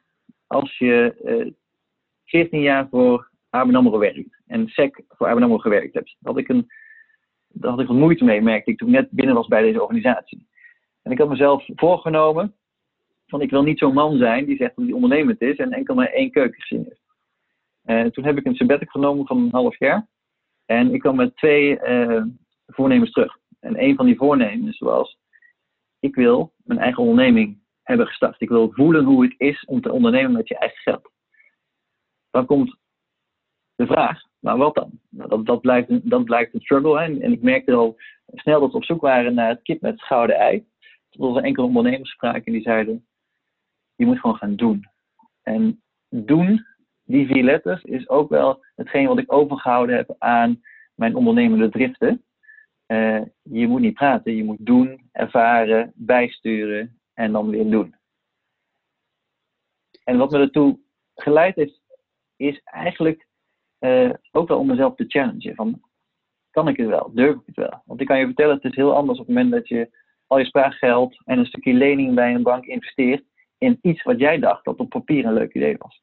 [0.46, 1.14] als je
[2.24, 6.04] 14 jaar voor ABN AMRO werkt en SEC voor ABN AMRO gewerkt heb.
[6.04, 6.66] Daar had ik, een,
[7.48, 9.82] daar had ik wat moeite mee, merkte ik toen ik net binnen was bij deze
[9.82, 10.48] organisatie.
[11.02, 12.54] En ik had mezelf voorgenomen
[13.30, 15.94] van ik wil niet zo'n man zijn die zegt dat hij ondernemend is en enkel
[15.94, 17.00] maar één keukengezin heeft.
[17.84, 20.06] Uh, toen heb ik een sabbatical genomen van een half jaar.
[20.66, 22.22] En ik kwam met twee uh,
[22.66, 23.38] voornemens terug.
[23.60, 25.18] En een van die voornemens was,
[25.98, 28.40] ik wil mijn eigen onderneming hebben gestart.
[28.40, 31.10] Ik wil voelen hoe het is om te ondernemen met je eigen geld.
[32.30, 32.76] Dan komt
[33.74, 35.00] de vraag, maar wat dan?
[35.10, 37.00] Nou, dat, dat, blijkt, dat blijkt een struggle.
[37.00, 40.02] En ik merkte al snel dat we op zoek waren naar het kip met het
[40.02, 40.68] gouden ei.
[41.10, 43.06] Tot er enkele ondernemers spraken en die zeiden,
[44.00, 44.84] je moet gewoon gaan doen.
[45.42, 46.66] En doen,
[47.04, 50.62] die vier letters, is ook wel hetgeen wat ik overgehouden heb aan
[50.94, 52.24] mijn ondernemende driften.
[52.86, 57.94] Uh, je moet niet praten, je moet doen, ervaren, bijsturen en dan weer doen.
[60.04, 60.78] En wat me ertoe
[61.14, 61.80] geleid heeft,
[62.36, 63.26] is eigenlijk
[63.80, 65.54] uh, ook wel om mezelf te challengen.
[65.54, 65.80] Van,
[66.50, 67.10] kan ik het wel?
[67.14, 67.82] Durf ik het wel?
[67.84, 69.90] Want ik kan je vertellen, het is heel anders op het moment dat je
[70.26, 73.28] al je spaargeld en een stukje lening bij een bank investeert
[73.60, 76.02] in iets wat jij dacht dat op papier een leuk idee was.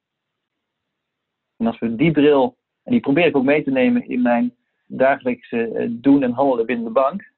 [1.58, 4.56] En als we die bril, en die probeer ik ook mee te nemen in mijn
[4.86, 7.32] dagelijkse uh, doen en handelen binnen de bank.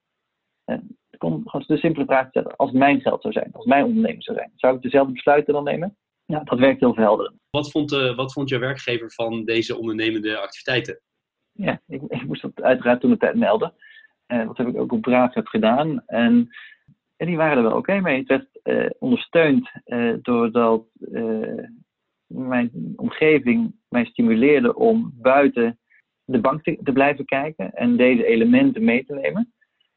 [0.66, 3.66] En uh, kom gewoon de simpele vraag te stellen, als mijn geld zou zijn, als
[3.66, 5.98] mijn onderneming zou zijn, zou ik dezelfde besluiten dan nemen?
[6.26, 7.36] Ja, dat werkt heel verhelderend.
[7.50, 11.00] Wat vond, uh, wat vond jouw werkgever van deze ondernemende activiteiten?
[11.52, 13.74] Ja, ik, ik moest dat uiteraard toen de tijd melden.
[14.28, 16.04] Uh, dat heb ik ook op Braaf heb gedaan.
[16.06, 16.50] En,
[17.20, 18.18] en die waren er wel oké mee.
[18.18, 19.72] Het werd uh, ondersteund
[20.22, 20.84] doordat
[22.28, 25.80] mijn omgeving mij stimuleerde om buiten
[26.26, 29.54] de bank te, blijven kijken en deze elementen mee te nemen.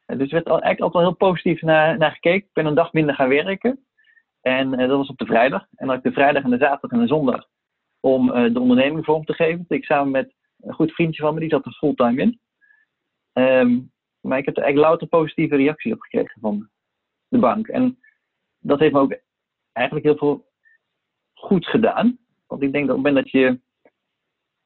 [0.07, 2.47] dus er werd eigenlijk altijd wel heel positief naar, naar gekeken.
[2.47, 3.85] Ik ben een dag minder gaan werken.
[4.41, 5.61] En dat was op de vrijdag.
[5.61, 7.49] En dan had ik de vrijdag en de zaterdag en de zondag
[8.01, 9.65] om de onderneming vorm te geven.
[9.69, 12.41] Ik samen met een goed vriendje van me, die zat er fulltime in.
[13.33, 16.69] Um, maar ik heb er eigenlijk louter positieve reacties op gekregen van
[17.33, 17.69] de bank.
[17.69, 17.99] En
[18.59, 19.19] dat heeft me ook
[19.73, 20.51] eigenlijk heel veel
[21.35, 22.19] goed gedaan.
[22.47, 23.61] Want ik denk dat op het moment dat je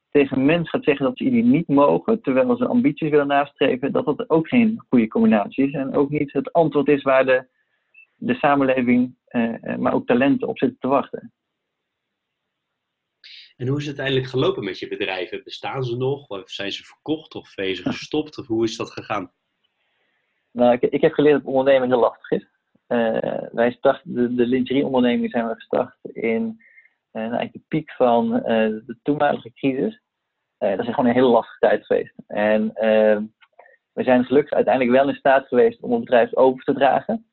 [0.09, 4.05] tegen mensen gaat zeggen dat ze iets niet mogen, terwijl ze ambities willen nastreven, dat
[4.05, 5.73] dat ook geen goede combinatie is.
[5.73, 7.47] En ook niet het antwoord is waar de,
[8.15, 11.33] de samenleving eh, eh, maar ook talenten op zitten te wachten.
[13.55, 15.43] En hoe is het uiteindelijk gelopen met je bedrijven?
[15.43, 16.27] Bestaan ze nog?
[16.27, 17.35] Of zijn ze verkocht?
[17.35, 18.37] Of zijn ze gestopt?
[18.37, 19.31] Of hoe is dat gegaan?
[20.51, 22.56] Nou, ik, ik heb geleerd dat ondernemen heel lastig is.
[22.87, 26.61] Uh, wij starten, de, de lingerieonderneming zijn we gestart in
[27.13, 30.01] uh, eigenlijk de piek van uh, de toenmalige crisis.
[30.57, 32.13] dat is gewoon een hele lastige tijd geweest.
[32.27, 32.71] En
[33.93, 37.25] we zijn gelukkig uiteindelijk wel in staat geweest om het bedrijf over te dragen.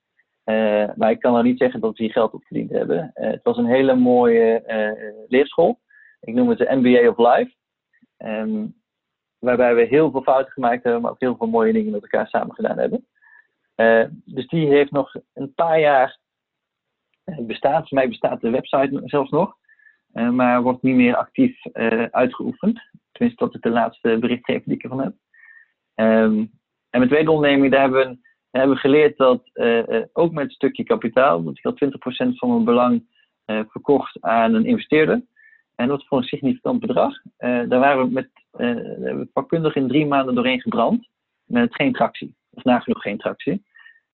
[0.96, 3.10] Maar ik kan nou niet zeggen dat we hier geld op verdiend hebben.
[3.14, 4.62] Het was een hele mooie
[5.28, 5.80] leerschool.
[6.20, 7.54] Ik noem het de MBA of Life.
[8.18, 8.74] Um,
[9.38, 12.28] waarbij we heel veel fouten gemaakt hebben, maar ook heel veel mooie dingen met elkaar
[12.28, 13.06] samen gedaan hebben.
[14.24, 16.18] Dus die heeft nog een paar jaar
[17.24, 19.56] Het bestaat, voor mij bestaat de website zelfs nog,
[20.12, 21.66] maar wordt niet meer actief
[22.10, 22.80] uitgeoefend.
[23.12, 25.14] Tenminste, dat is de laatste berichtgeving die ik ervan heb.
[25.94, 26.38] Ehm,
[26.90, 29.50] en mijn tweede onderneming, daar hebben we, hebben geleerd dat
[30.12, 33.04] ook met een stukje kapitaal, want ik had 20% van mijn belang
[33.46, 35.22] verkocht aan een investeerder.
[35.74, 37.14] En dat voor een significant bedrag.
[37.38, 41.08] daar waren we met uh, vakkundig in drie maanden doorheen gebrand.
[41.44, 42.34] Met geen tractie.
[42.54, 43.64] Of nagenoeg geen tractie.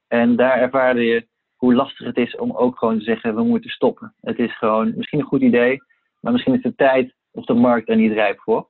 [0.09, 1.26] En daar ervaarde je
[1.57, 4.14] hoe lastig het is om ook gewoon te zeggen: we moeten stoppen.
[4.20, 5.83] Het is gewoon misschien een goed idee,
[6.20, 8.68] maar misschien is de tijd of de markt er niet rijp voor.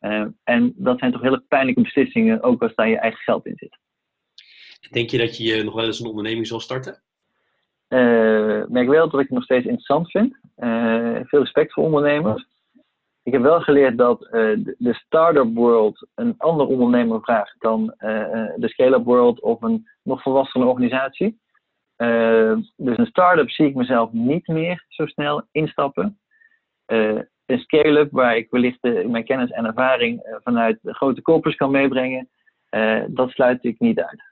[0.00, 3.56] Uh, en dat zijn toch hele pijnlijke beslissingen, ook als daar je eigen geld in
[3.56, 3.78] zit.
[4.90, 7.02] Denk je dat je nog wel eens een onderneming zal starten?
[7.88, 10.36] Uh, merk wel dat ik het nog steeds interessant vind.
[10.58, 12.46] Uh, veel respect voor ondernemers.
[13.30, 14.30] Ik heb wel geleerd dat uh,
[14.78, 17.94] de start-up world een ander ondernemer vraagt dan
[18.56, 21.40] de scale-up world of een nog volwassene organisatie.
[22.76, 26.20] dus een start-up zie ik mezelf niet meer zo snel instappen.
[26.86, 32.28] een scale-up waar ik wellicht mijn kennis en ervaring vanuit grote corpus kan meebrengen,
[33.06, 34.22] dat sluit ik niet uit.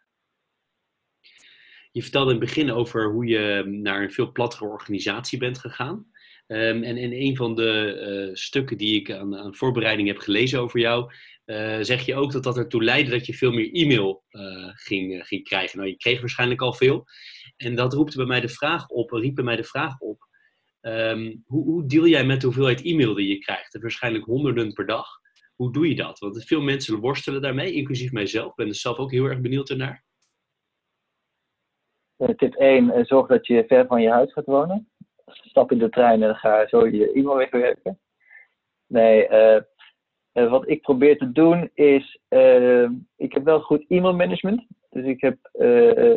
[1.92, 6.06] Je vertelde in het begin over hoe je naar een veel plattere organisatie bent gegaan.
[6.50, 10.60] Um, en in een van de uh, stukken die ik aan, aan, voorbereiding heb gelezen
[10.60, 11.12] over jou,
[11.46, 15.26] uh, zeg je ook dat dat ertoe leidde dat je veel meer e-mail uh, ging,
[15.26, 15.78] ging krijgen.
[15.78, 17.04] Nou, je kreeg waarschijnlijk al veel.
[17.56, 20.26] En dat roept bij mij de vraag op, riep bij mij de vraag op.
[20.80, 23.74] Um, hoe, hoe deal jij met de hoeveelheid e-mail die je krijgt?
[23.74, 25.06] En waarschijnlijk honderden per dag.
[25.54, 26.18] Hoe doe je dat?
[26.18, 28.48] Want veel mensen worstelen daarmee, inclusief mijzelf.
[28.48, 30.04] Ik ben er zelf ook heel erg benieuwd ernaar.
[32.16, 34.88] Eh, tip 1, eh, zorg dat je ver van je huis gaat wonen.
[35.30, 37.98] Stap in de trein en ga zo je e-mail wegwerken.
[38.86, 44.66] Nee, uh, wat ik probeer te doen is, uh, ik heb wel goed e-mail management.
[44.90, 45.36] Dus ik, heb,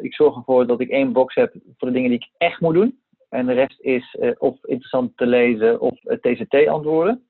[0.01, 2.73] ik zorg ervoor dat ik één box heb voor de dingen die ik echt moet
[2.73, 2.99] doen.
[3.29, 7.27] En de rest is of interessant te lezen of TCT antwoorden.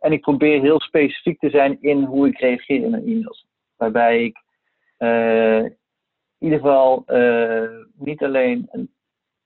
[0.00, 3.46] en ik probeer heel specifiek te zijn in hoe ik reageer in mijn e-mails.
[3.76, 4.36] Waarbij ik
[6.38, 7.04] in ieder geval
[7.98, 8.94] niet alleen een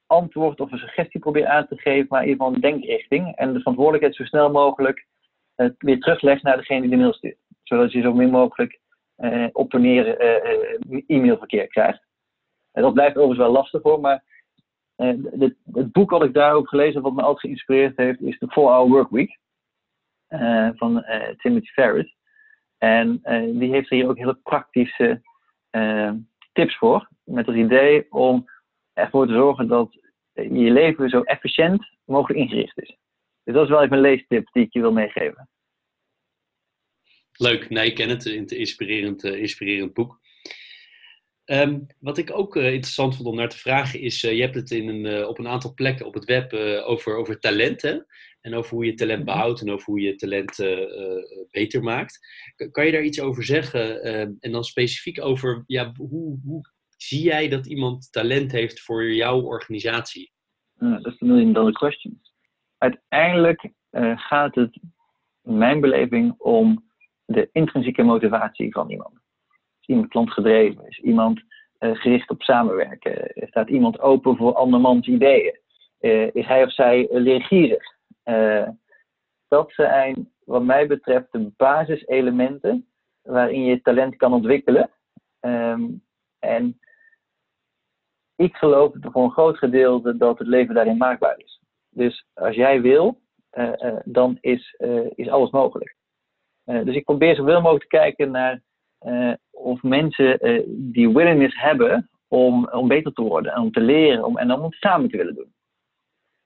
[0.08, 3.36] antwoord of een suggestie probeer aan te geven, maar in ieder geval een denkrichting.
[3.36, 5.06] En de verantwoordelijkheid zo snel mogelijk
[5.56, 7.38] uh, weer teruglegt naar degene die de mail stuurt.
[7.62, 8.80] Zodat je zo min mogelijk
[9.16, 10.20] uh, op en neer
[11.06, 12.06] e-mailverkeer krijgt.
[12.72, 14.24] Dat blijft overigens wel lastig hoor, maar
[14.96, 19.38] het boek wat ik daarover gelezen wat me altijd geïnspireerd heeft, is de 4-Hour Workweek
[20.74, 21.04] van
[21.36, 22.16] Timothy Ferris.
[22.78, 23.20] En
[23.58, 25.22] die heeft hier ook hele praktische
[26.52, 27.08] tips voor.
[27.24, 28.46] Met het idee om
[28.98, 29.97] ervoor te zorgen dat
[30.42, 32.96] je leven zo efficiënt mogelijk ingericht is.
[33.44, 35.48] Dus dat is wel even een leestip die ik je wil meegeven.
[37.32, 38.26] Leuk, nee, ik ken het.
[38.26, 40.20] Een inspirerend, uh, inspirerend boek.
[41.44, 44.54] Um, wat ik ook uh, interessant vond om naar te vragen is, uh, je hebt
[44.54, 46.52] het in een, op een aantal plekken op het web
[46.84, 48.06] over, over talenten.
[48.40, 49.32] En over hoe je talent mhm.
[49.32, 50.56] behoudt en over hoe je talent
[51.50, 52.18] beter maakt.
[52.56, 54.02] K kan je daar iets over zeggen?
[54.02, 56.60] Ehm, en dan specifiek over, ja, hoe, hoe
[57.02, 60.32] zie jij dat iemand talent heeft voor jouw organisatie?
[60.74, 62.20] Dat is een million dollar question.
[62.78, 63.70] Uiteindelijk
[64.14, 64.80] gaat het,
[65.44, 66.90] in mijn beleving, om
[67.24, 69.18] de intrinsieke motivatie van iemand
[69.88, 70.86] iemand klantgedreven?
[70.86, 71.42] Is iemand
[71.78, 73.32] uh, gericht op samenwerken?
[73.34, 75.58] Staat iemand open voor andermans ideeën?
[76.00, 77.96] Uh, is hij of zij leergierig?
[79.48, 82.86] Dat zijn, wat mij betreft, de basiselementen
[83.22, 84.90] waarin je talent kan ontwikkelen.
[85.40, 86.04] Um,
[86.38, 86.78] en
[88.38, 91.60] ik geloof voor een groot gedeelte dat het leven daarin maakbaar is.
[91.90, 93.20] Dus als jij wil,
[94.04, 94.74] dan is,
[95.14, 95.96] is alles mogelijk.
[96.64, 98.62] dus ik probeer zoveel mogelijk te kijken naar
[99.50, 100.38] of mensen
[100.92, 104.62] die willingness hebben om, om beter te worden en om te leren om, en om
[104.62, 105.52] het samen te willen doen.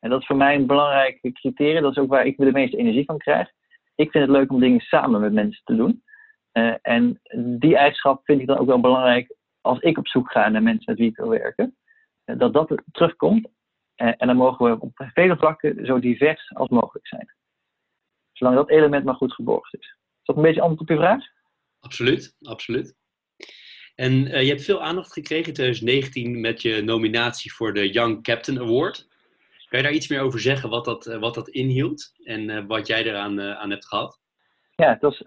[0.01, 1.83] En dat is voor mij een belangrijk criterium.
[1.83, 3.51] Dat is ook waar ik de meeste energie van krijg.
[3.95, 6.03] Ik vind het leuk om dingen samen met mensen te doen.
[6.83, 7.21] En
[7.61, 10.85] die eigenschap vind ik dan ook wel belangrijk als ik op zoek ga naar mensen
[10.87, 11.77] met wie ik wil werken.
[12.39, 13.49] Dat dat terugkomt.
[13.95, 17.35] en dan mogen we op vele vlakken zo divers als mogelijk zijn.
[18.33, 19.87] Zolang dat element maar goed geborgd is.
[19.87, 21.25] Is dat een beetje antwoord op je vraag?
[21.81, 22.97] Absoluut, absoluut.
[23.95, 28.23] En uh, je hebt veel aandacht gekregen in 2019 met je nominatie voor de Young
[28.23, 29.09] Captain Award.
[29.69, 32.65] Kan je daar iets meer over zeggen, wat dat, uh, wat dat inhield en uh,
[32.67, 34.21] wat jij eraan aan hebt gehad?
[34.77, 35.19] Ja, het was,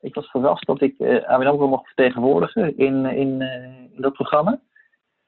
[0.00, 4.60] ik was verrast dat ik uh, ABN mocht vertegenwoordigen in, in, in dat programma.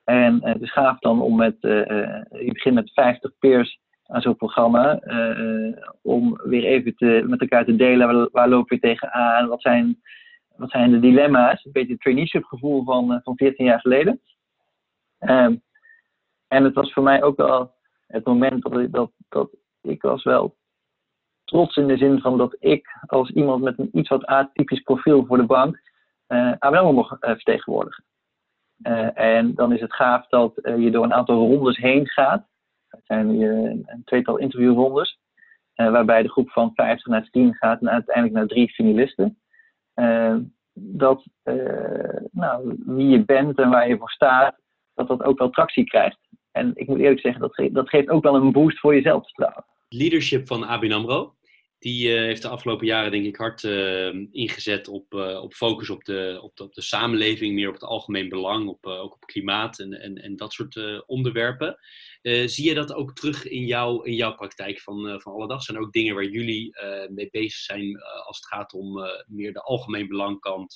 [0.07, 5.01] En het is gaaf dan om met, je begint met 50 peers aan zo'n programma.
[5.05, 9.61] Uh, om weer even te, met elkaar te delen waar, waar loop je tegenaan, wat
[9.63, 10.01] zijn,
[10.57, 11.65] wat zijn de dilemma's.
[11.65, 14.21] Een beetje het traineeship gevoel van, uh, van 14 jaar geleden.
[15.21, 15.49] Uh,
[16.49, 17.75] En het was voor mij ook wel
[18.07, 19.51] het moment dat, ik- dat, dat
[19.83, 20.57] ik was wel
[21.45, 25.27] trots in de zin van dat ik als iemand met een iets wat atypisch profiel
[25.27, 25.81] voor de bank
[26.27, 28.05] eh ABN mocht eh, vertegenwoordigen.
[28.83, 32.47] Eh, en dan is het gaaf dat eh, je door een aantal rondes heen gaat.
[32.89, 35.19] Het zijn een tweetal interviewrondes.
[35.75, 39.39] eh, waarbij de groep van 50 naar 10 gaat en uiteindelijk naar drie finalisten.
[40.73, 41.25] Dat
[42.31, 44.61] nou, wie je bent en waar je voor staat,
[44.95, 46.19] dat dat ook wel tractie krijgt.
[46.53, 49.65] En ik moet eerlijk zeggen, dat, dat geeft ook wel een boost voor je zelfvertrouwen.
[49.89, 51.35] leadership van ABN AMRO.
[51.79, 55.91] Die eh, heeft de afgelopen jaren denk ik hard eh, ingezet op, eh, op focus
[55.91, 59.79] op de, op, op de samenleving, meer op het algemeen belang, op, ook op klimaat
[59.79, 61.79] en, en, en dat soort onderwerpen.
[62.23, 65.63] Zie je dat ook terug in, jouw in jouw praktijk van, van alle dag?
[65.63, 66.77] Zijn er ook dingen waar jullie
[67.11, 70.75] mee bezig zijn als het gaat om meer de algemeen belangkant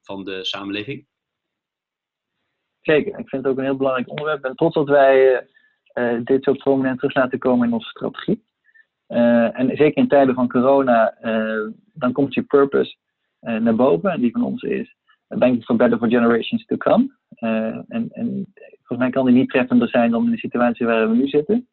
[0.00, 1.06] van de samenleving?
[2.80, 4.36] Zeker, ik vind het ook een heel belangrijk onderwerp.
[4.36, 5.46] Ik ben trots dat wij
[6.24, 8.47] dit zo prominent terug laten komen in onze strategie.
[9.08, 12.96] Eh, en zeker in tijden van corona, eh, dan komt die purpose
[13.40, 14.10] eh, naar boven.
[14.10, 14.96] En die van ons is
[15.28, 17.16] Banking for Better for Generations to Come.
[17.88, 21.16] En, en volgens mij kan die niet treffender zijn dan in de situatie waar we
[21.16, 21.68] nu zitten.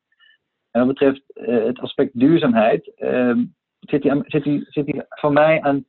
[0.72, 3.38] En wat betreft het aspect duurzaamheid, eh,
[3.80, 5.86] zit, die, zit, zit van mij aan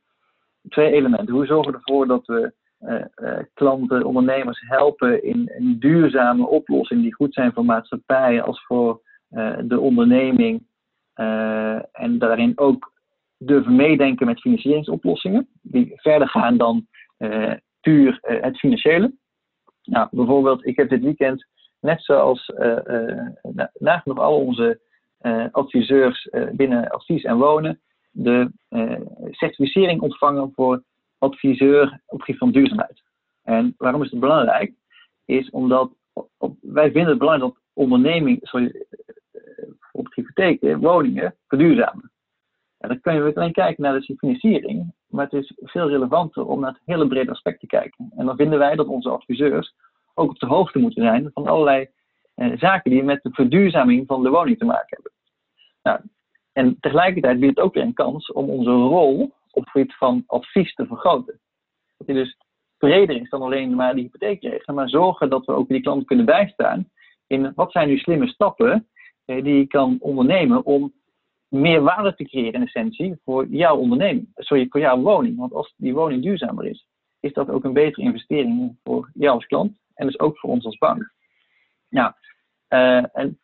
[0.68, 1.34] twee elementen.
[1.34, 2.52] Hoe zorgen we ervoor dat we
[3.54, 9.00] klanten, ondernemers helpen in een duurzame oplossing die goed zijn voor maatschappij als voor
[9.64, 10.66] de onderneming.
[11.16, 12.92] Eh, en daarin ook
[13.38, 19.12] durven meedenken met financieringsoplossingen die verder gaan dan eh, puur eh, het financiële.
[19.82, 21.46] Nou, bijvoorbeeld, ik heb dit weekend,
[21.80, 24.80] net zoals eh, eh, na- nagenoeg al onze
[25.50, 28.50] adviseurs binnen advies en wonen, de
[29.30, 30.82] certificering ontvangen voor
[31.18, 33.02] adviseur op gebied van duurzaamheid.
[33.42, 34.72] En waarom is het belangrijk?
[35.24, 35.90] Is omdat
[36.60, 38.86] wij vinden het belangrijk dat onderneming, sorry,
[40.02, 42.10] bijvoorbeeld hypotheken, woningen, verduurzamen.
[42.78, 46.60] En dan kun je alleen kijken naar de financiering, maar het is veel relevanter om
[46.60, 48.12] naar het hele brede aspect te kijken.
[48.16, 49.74] En dan vinden wij dat onze adviseurs
[50.14, 51.88] ook op de hoogte moeten zijn van allerlei
[52.34, 55.12] eh, zaken die met de verduurzaming van de woning te maken hebben.
[55.82, 56.00] Nou,
[56.52, 60.22] en tegelijkertijd biedt het ook weer een kans om onze rol op het gebied van
[60.26, 61.40] advies te vergroten.
[61.96, 62.36] Dat die dus
[62.78, 66.24] breder is dan alleen maar die hypotheekregelen, maar zorgen dat we ook die klant kunnen
[66.24, 66.90] bijstaan
[67.26, 68.80] in wat zijn nu slimme stappen eh,
[69.26, 70.92] die je kan ondernemen om
[71.48, 75.36] meer waarde te creëren in essentie voor jouw onderneming, sorry, voor jouw woning.
[75.36, 76.86] Want als die woning duurzamer is,
[77.20, 80.64] is dat ook een betere investering voor jou als klant en dus ook voor ons
[80.64, 81.12] als bank.
[81.88, 82.12] Nou,
[82.68, 83.38] eh, en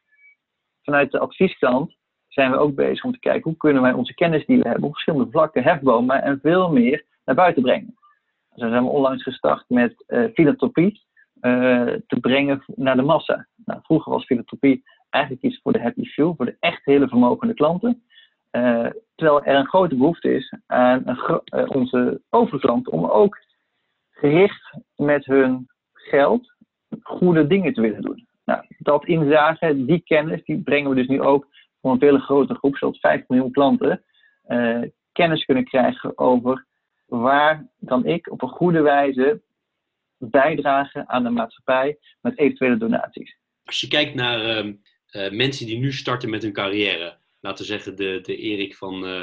[0.83, 1.97] vanuit de advieskant
[2.29, 4.85] zijn we ook bezig om te kijken hoe kunnen wij onze kennis die we hebben
[4.85, 7.95] op verschillende vlakken hefbomen en veel meer naar buiten brengen.
[8.55, 11.03] Zo zijn we onlangs gestart met eh, filantropie
[11.41, 13.47] eh, te brengen naar de massa.
[13.65, 17.55] Nou, vroeger was filantropie eigenlijk iets voor de happy few, voor de echt hele vermogende
[17.55, 18.03] klanten.
[18.51, 23.39] Eh, terwijl er een grote behoefte is aan eh, onze overklanten om ook
[24.11, 26.55] gericht met hun geld
[27.03, 28.27] goede dingen te willen doen.
[28.45, 31.47] Nou, dat inzagen, die kennis, die brengen we dus nu ook
[31.81, 34.03] voor een veel grotere groep, zoals 5 miljoen klanten,
[34.43, 36.67] eh, kennis kunnen krijgen over
[37.07, 39.43] waar kan ik op een goede wijze
[40.19, 43.37] bijdragen aan de maatschappij met eventuele donaties.
[43.65, 44.65] Als je kijkt naar
[45.13, 49.07] eh, mensen die nu starten met hun carrière, laten we zeggen de, de Erik van
[49.07, 49.21] eh,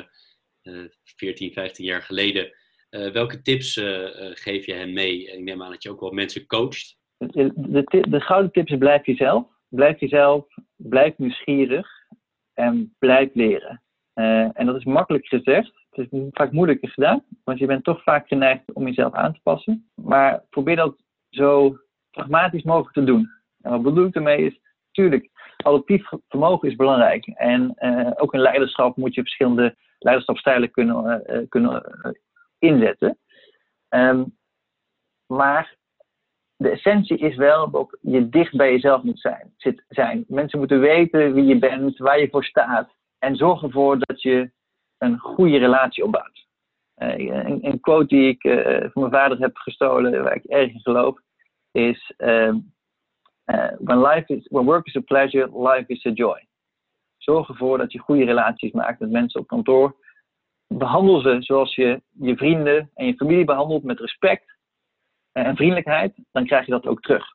[0.62, 2.52] eh, 14, 15 jaar geleden,
[2.90, 5.26] eh, welke tips eh, eh, geef je hen mee?
[5.32, 6.98] Ik neem aan dat je ook wel mensen coacht.
[7.18, 9.48] De, de, ti- de gouden tip is blijf jezelf.
[9.68, 11.88] Blijf jezelf, blijf nieuwsgierig
[12.54, 13.84] en blijf leren.
[14.14, 15.72] Eh, en dat is makkelijk gezegd.
[15.90, 19.40] Het is vaak moeilijker gedaan, want je bent toch vaak geneigd om jezelf aan te
[19.44, 19.90] passen.
[19.96, 21.78] Maar probeer dat zo
[22.12, 23.30] pragmatisch mogelijk te doen.
[23.62, 25.30] En wat bedoel ik ermee is, natuurlijk,
[25.64, 27.26] adaptief vermogen is belangrijk.
[27.26, 31.84] En eh, ook in leiderschap moet je verschillende leiderschapstijlen kunnen, eh, eh, kunnen
[32.60, 33.18] inzetten.
[33.90, 34.24] Ehm,
[35.28, 35.78] maar
[36.56, 40.26] de essentie is wel dat je dicht bij jezelf moet zijn, zit, zijn.
[40.28, 42.90] Mensen moeten weten wie je bent, waar je voor staat.
[43.20, 44.52] En zorg ervoor dat je
[44.98, 46.48] een goede relatie opbouwt.
[46.96, 48.42] Een, een quote die ik
[48.92, 51.20] van mijn vader heb gestolen, waar ik erg in geloof,
[51.72, 52.58] is: ehm,
[53.50, 56.48] eh, when, life is, when work is a pleasure, life is a joy.
[57.18, 59.96] Zorg ervoor dat je goede relaties maakt met mensen op kantoor.
[60.68, 64.58] Behandel ze zoals je je vrienden en je familie behandelt, met respect
[65.32, 67.26] en vriendelijkheid, dan krijg je dat ook terug.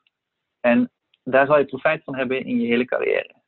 [0.59, 0.91] En
[1.23, 3.43] daar zal je profijt van hebben in je hele carrière.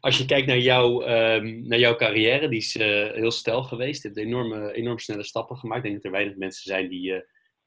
[0.00, 4.02] Als je kijkt naar, ehm, naar jouw carrière, die is eh, heel stijl geweest.
[4.02, 5.84] Je hebt enorme, enorm snelle stappen gemaakt.
[5.84, 7.20] Ik denk dat er weinig mensen zijn die, eh,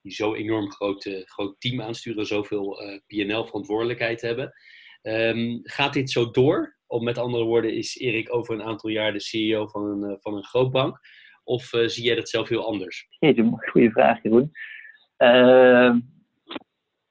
[0.05, 4.53] die zo enorm groot, eh, groot team aansturen, zoveel eh PNL-verantwoordelijkheid hebben.
[5.01, 6.77] Ehm, gaat dit zo door?
[6.87, 10.35] Of met andere woorden, is Erik over een aantal jaar de CEO van een, van
[10.35, 10.99] een grootbank?
[11.43, 13.07] Of zie jij dat zelf heel anders?
[13.19, 14.51] Jeetje, goede vraag, Jeroen.
[15.17, 15.99] Ehm,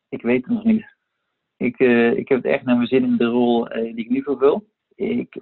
[0.09, 0.97] ik weet het nog niet.
[1.57, 1.79] Ik,
[2.17, 4.69] ik heb het echt naar mijn zin in de rol die ik nu vervul.
[4.95, 5.37] Ik,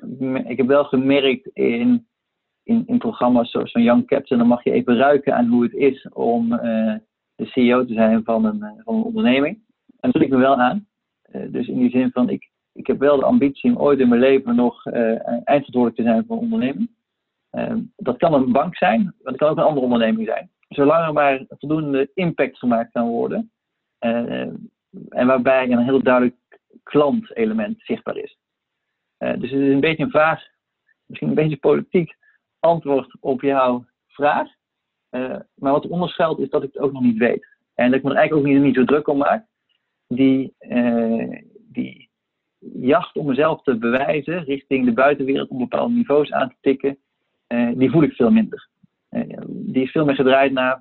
[0.45, 2.07] ik heb wel gemerkt in
[2.63, 5.75] in, in programma's zoals van Young Captain, dan mag je even ruiken aan hoe het
[5.75, 6.53] is om
[7.35, 9.59] de CEO te zijn van een, uh, van een onderneming.
[10.01, 10.87] En dat ik me wel aan.
[11.33, 14.09] Uh, dus in die zin van, ik, ik heb wel de ambitie om ooit in
[14.09, 16.91] mijn leven nog eindverantwoordelijk te zijn voor een onderneming.
[17.51, 20.51] Ehm, dat kan een bank zijn, maar dat kan ook een andere onderneming zijn.
[20.69, 23.51] Zolang er maar voldoende impact gemaakt kan worden.
[23.99, 26.37] en waarbij een heel duidelijk
[26.83, 28.39] klantelement zichtbaar is.
[29.19, 30.43] dus het is een beetje een vraag,
[31.07, 32.17] misschien een beetje politiek
[32.59, 34.49] antwoord op jouw vraag.
[35.13, 37.47] Uh, maar wat onderschuilt is dat ik het ook nog niet weet.
[37.75, 39.47] En dat ik me er eigenlijk ook niet, zo druk om maak.
[40.09, 42.11] Die, uh, die
[42.59, 46.99] jacht om mezelf te bewijzen richting de buitenwereld om bepaalde niveaus aan te tikken,
[47.49, 48.69] uh, die voel ik veel minder.
[49.47, 50.79] die is veel meer gedraaid naar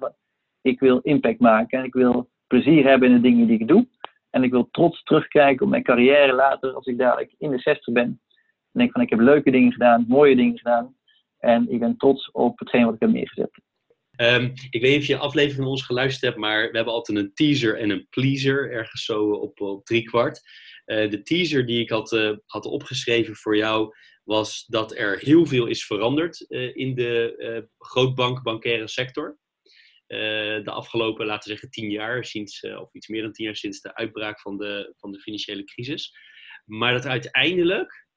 [0.61, 3.87] ik wil impact maken en ik wil plezier hebben in de dingen die ik doe.
[4.29, 7.93] En ik wil trots terugkijken op mijn carrière later, als ik dadelijk in de 60
[7.93, 8.03] ben.
[8.03, 10.95] En denk van ik heb leuke dingen gedaan, mooie dingen gedaan.
[11.39, 13.51] En ik ben trots op hetgeen wat ik heb neergezet.
[14.21, 17.17] Um, ik weet niet of je aflevering van ons geluisterd hebt, maar we hebben altijd
[17.17, 20.41] een teaser en een pleaser, ergens zo op, op drie kwart.
[20.85, 25.45] Uh, de teaser die ik had, uh, had opgeschreven voor jou was dat er heel
[25.45, 29.39] veel is veranderd uh, in de grootbank bankaire sector.
[30.07, 33.81] de afgelopen, laten we zeggen, tien jaar, sinds, of iets meer dan tien jaar sinds
[33.81, 36.15] de uitbraak van de, van de financiële crisis.
[36.65, 38.07] Maar dat uiteindelijk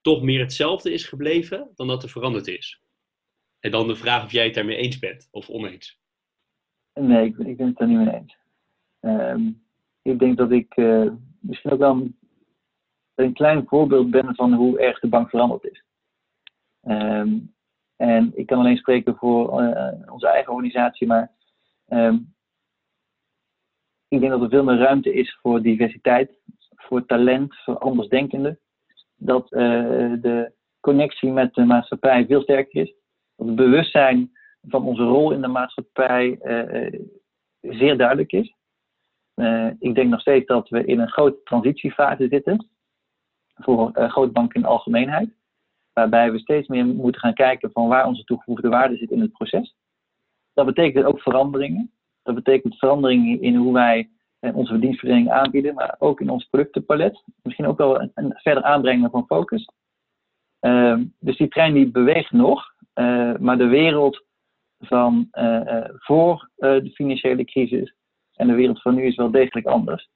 [0.00, 2.80] toch meer hetzelfde is gebleven dan dat er veranderd is.
[3.60, 5.98] En dan de vraag of jij het daarmee eens bent of oneens.
[6.94, 8.38] Nee, ik, ik ben het er niet mee eens.
[9.00, 9.62] Um,
[10.02, 12.08] ik denk dat ik uh, misschien ook wel
[13.14, 15.84] een, klein voorbeeld ben van hoe erg de bank veranderd is.
[16.82, 17.54] Um,
[17.96, 21.32] en ik kan alleen spreken voor uh, onze eigen organisatie, maar
[21.88, 22.34] um,
[24.08, 26.38] ik denk dat er veel meer ruimte is voor diversiteit,
[26.76, 28.58] voor talent, voor andersdenkenden
[29.16, 32.94] dat uh, de connectie met de maatschappij veel sterker is.
[33.46, 34.30] Het bewustzijn
[34.62, 37.00] van onze rol in de maatschappij uh,
[37.60, 38.54] zeer duidelijk is.
[39.78, 42.68] ik denk nog steeds dat we in een grote transitiefase zitten
[43.54, 45.30] voor grootbanken in de algemeenheid.
[45.92, 49.32] Waarbij we steeds meer moeten gaan kijken van waar onze toegevoegde waarde zit in het
[49.32, 49.76] proces.
[50.52, 51.90] Dat betekent ook veranderingen.
[52.22, 54.10] Dat betekent veranderingen in hoe wij
[54.54, 57.22] onze dienstverlening aanbieden, maar ook in ons productenpalet.
[57.42, 59.68] Misschien ook wel een, verder aanbrengen van focus.
[60.60, 62.74] Uh, dus die trein die beweegt nog,
[63.38, 64.24] maar de wereld
[64.78, 67.94] van uh, voor de financiële crisis
[68.34, 70.08] en de wereld van nu is wel degelijk anders.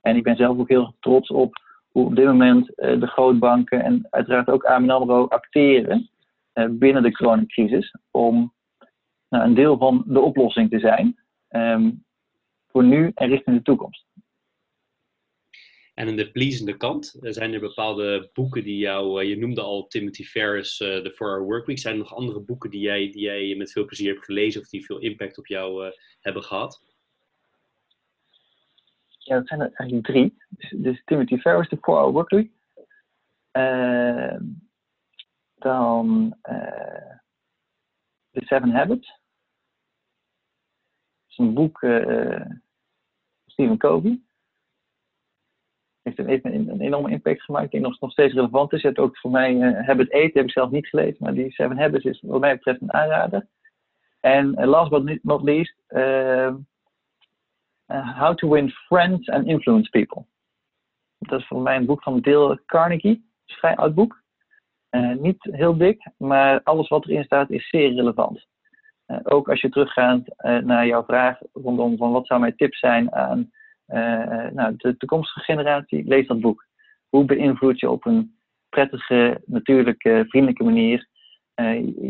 [0.00, 4.06] En ik ben zelf ook heel trots op hoe op dit moment de grootbanken en
[4.10, 6.10] uiteraard ook ABN AMRO acteren
[6.70, 8.52] binnen de coronacrisis om
[9.28, 11.16] nou, een deel van de oplossing te zijn.
[11.50, 12.04] Um,
[12.72, 14.06] voor nu en richting de toekomst.
[15.94, 19.86] En aan de pleasende kant, zijn er bepaalde boeken die jou, eh, je noemde al
[19.86, 21.78] Timothy Ferris, uh, The 4-Hour Workweek.
[21.78, 24.68] Zijn er nog andere boeken die jij, die jij met veel plezier hebt gelezen of
[24.68, 26.82] die veel impact op jou hebben gehad?
[29.18, 30.36] Ja, dat zijn er eigenlijk drie.
[30.48, 32.50] Dus, dus Timothy Ferris, The 4-Hour Workweek.
[33.52, 34.36] Uh,
[35.54, 36.36] dan
[38.30, 39.20] The Seven Habits
[41.28, 42.46] is een boek, uh,
[43.46, 44.20] Stephen Covey.
[46.02, 47.64] Heeft een, heeft een, enorme impact gemaakt.
[47.64, 48.80] Ik denk nog, steeds relevant is.
[48.80, 51.16] Je hebt ook voor mij uh, Habit Eten, heb ik zelf niet gelezen.
[51.18, 53.46] Maar die Seven Habits is wat mij betreft een aanrader.
[54.20, 56.54] En uh, last but not least, uh,
[58.18, 60.24] How to Win Friends and Influence People.
[61.18, 63.10] Dat is voor mij een boek van Dale Carnegie.
[63.10, 64.22] Het is een vrij oud boek.
[65.18, 68.46] niet heel dik, maar alles wat erin staat is zeer relevant.
[69.12, 72.74] Eh, ook als je teruggaat eh, naar jouw vraag rondom van wat zou mijn tip
[72.74, 73.46] zijn aan eh,
[74.54, 76.66] nou, de toekomstige generatie, lees dat boek.
[77.08, 78.38] Hoe beïnvloed je op een
[78.68, 81.08] prettige, natuurlijke, vriendelijke manier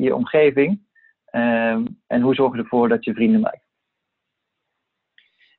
[0.00, 0.80] je omgeving?
[1.24, 3.70] Ehm, en hoe zorg je ervoor dat je vrienden maakt?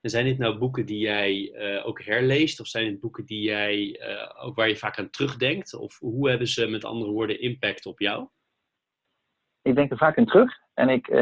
[0.01, 1.53] En zijn dit nou boeken die jij
[1.83, 2.59] ook herleest?
[2.59, 4.01] Of zijn het boeken die jij,
[4.41, 5.73] ook waar je vaak aan terugdenkt?
[5.73, 8.27] Of hoe hebben ze met andere woorden impact op jou?
[9.63, 10.61] Ik denk er vaak aan terug.
[10.73, 11.17] En ik, uh,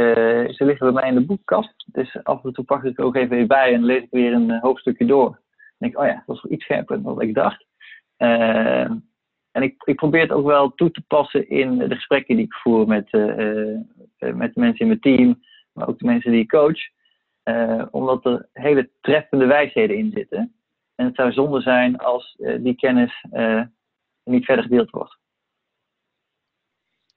[0.50, 1.86] ze liggen bij mij in de boekkast.
[1.86, 4.34] Dus af en toe pak ik er ook even weer bij en lees ik weer
[4.34, 5.30] een uh, hoofdstukje door.
[5.30, 5.40] Dan
[5.78, 7.66] denk ik, oh ja, dat was iets scherper dan ik dacht.
[8.18, 8.90] Uh,
[9.52, 12.54] en ik, ik probeer het ook wel toe te passen in de gesprekken die ik
[12.54, 13.12] voer met,
[14.20, 15.42] met de mensen in mijn team,
[15.74, 16.80] maar ook de mensen die ik coach.
[17.92, 20.54] omdat er hele treffende wijsheden in zitten.
[20.96, 23.26] En het zou zonde zijn als die kennis
[24.24, 25.21] niet verder gedeeld wordt.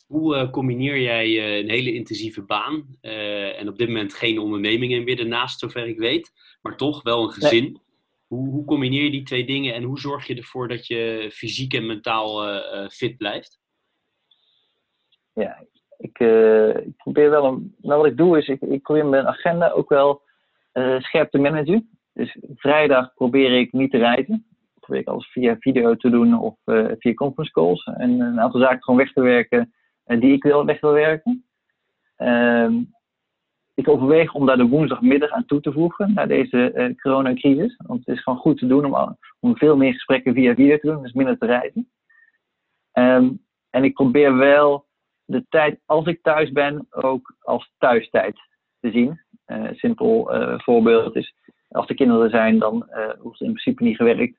[0.07, 5.59] Hoe combineer jij een hele intensieve baan en op dit moment geen ondernemingen meer naast,
[5.59, 6.33] zover ik weet,
[6.63, 7.81] maar toch wel een gezin?
[8.27, 11.75] Hoe, hoe, combineer je die twee dingen en hoe zorg je ervoor dat je fysiek
[11.75, 13.61] en mentaal fit blijft?
[15.33, 15.67] Ja,
[15.99, 16.19] ik,
[16.87, 17.75] ik, probeer wel een.
[17.81, 20.23] Nou, wat ik doe is, ik, ik probeer mijn agenda ook wel
[20.99, 21.89] scherp te managen.
[22.15, 24.47] Dus vrijdag probeer ik niet te reizen.
[24.81, 27.85] Probeer ik alles via video te doen of uh, via conference calls.
[27.85, 29.75] En een aantal zaken gewoon weg te werken
[30.07, 31.45] uh, die ik wil weg wil werken.
[32.19, 32.71] Uh,
[33.75, 37.77] ik overweeg om daar de woensdagmiddag aan toe te voegen, naar deze uh, coronacrisis.
[37.87, 40.87] Want het is gewoon goed te doen om, om veel meer gesprekken via video te
[40.87, 41.91] doen, dus minder te reizen.
[42.93, 44.87] Um, en ik probeer wel
[45.25, 48.39] de tijd als ik thuis ben ook als thuistijd
[48.81, 49.21] te zien.
[49.47, 51.35] Uh, simpel uh, voorbeeld is,
[51.69, 52.89] als de kinderen er zijn, dan
[53.19, 54.39] hoeft in principe niet gewerkt.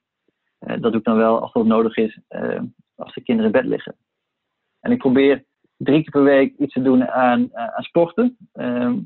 [0.59, 2.19] dat doe ik dan wel als dat nodig is,
[2.95, 3.95] als de kinderen in bed liggen.
[4.79, 5.45] En ik probeer
[5.77, 8.37] drie keer per week iets te doen aan, aan sporten.
[8.53, 8.99] Ehm,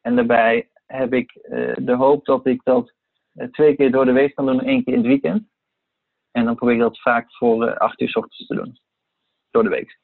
[0.00, 1.32] en daarbij heb ik
[1.76, 2.92] de hoop dat ik dat
[3.50, 5.48] twee keer door de week kan doen en één keer in het weekend.
[6.30, 8.80] En dan probeer ik dat vaak voor acht uur s ochtends te doen.
[9.50, 9.98] Door de week.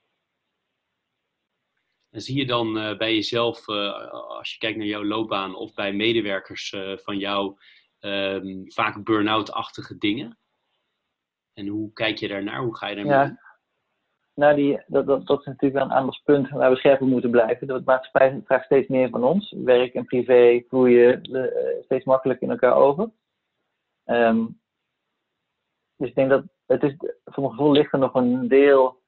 [2.11, 5.75] En zie je dan uh, bij jezelf, uh, als je kijkt naar jouw loopbaan of
[5.75, 7.57] bij medewerkers uh, van jou,
[8.01, 10.39] um, vaak burn-out-achtige dingen?
[11.53, 12.61] En hoe kijk je daarnaar?
[12.61, 13.39] Hoe ga je daarmee ja.
[14.35, 17.31] Nou, die, dat, dat, dat is natuurlijk wel een aandachtspunt waar we scherp op moeten
[17.31, 17.67] blijven.
[17.67, 19.55] De maatschappij vraagt steeds meer van ons.
[19.65, 21.21] Werk en privé vloeien
[21.85, 23.11] steeds makkelijker in elkaar over.
[24.07, 24.61] Um,
[25.97, 29.03] dus ik denk dat het is, voor mijn gevoel ligt er nog een deel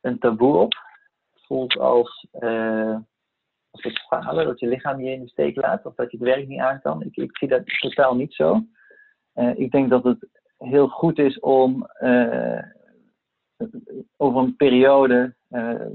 [0.00, 0.74] een taboe op
[1.32, 2.96] voelt als, uh,
[3.70, 6.26] als het falen, dat je lichaam je in de steek laat of dat je het
[6.26, 7.02] werk niet aan kan.
[7.02, 8.64] Ik, ik zie dat totaal niet zo.
[9.34, 10.28] Uh, ik denk dat het
[10.58, 11.86] heel goed is om
[14.16, 15.34] over een periode,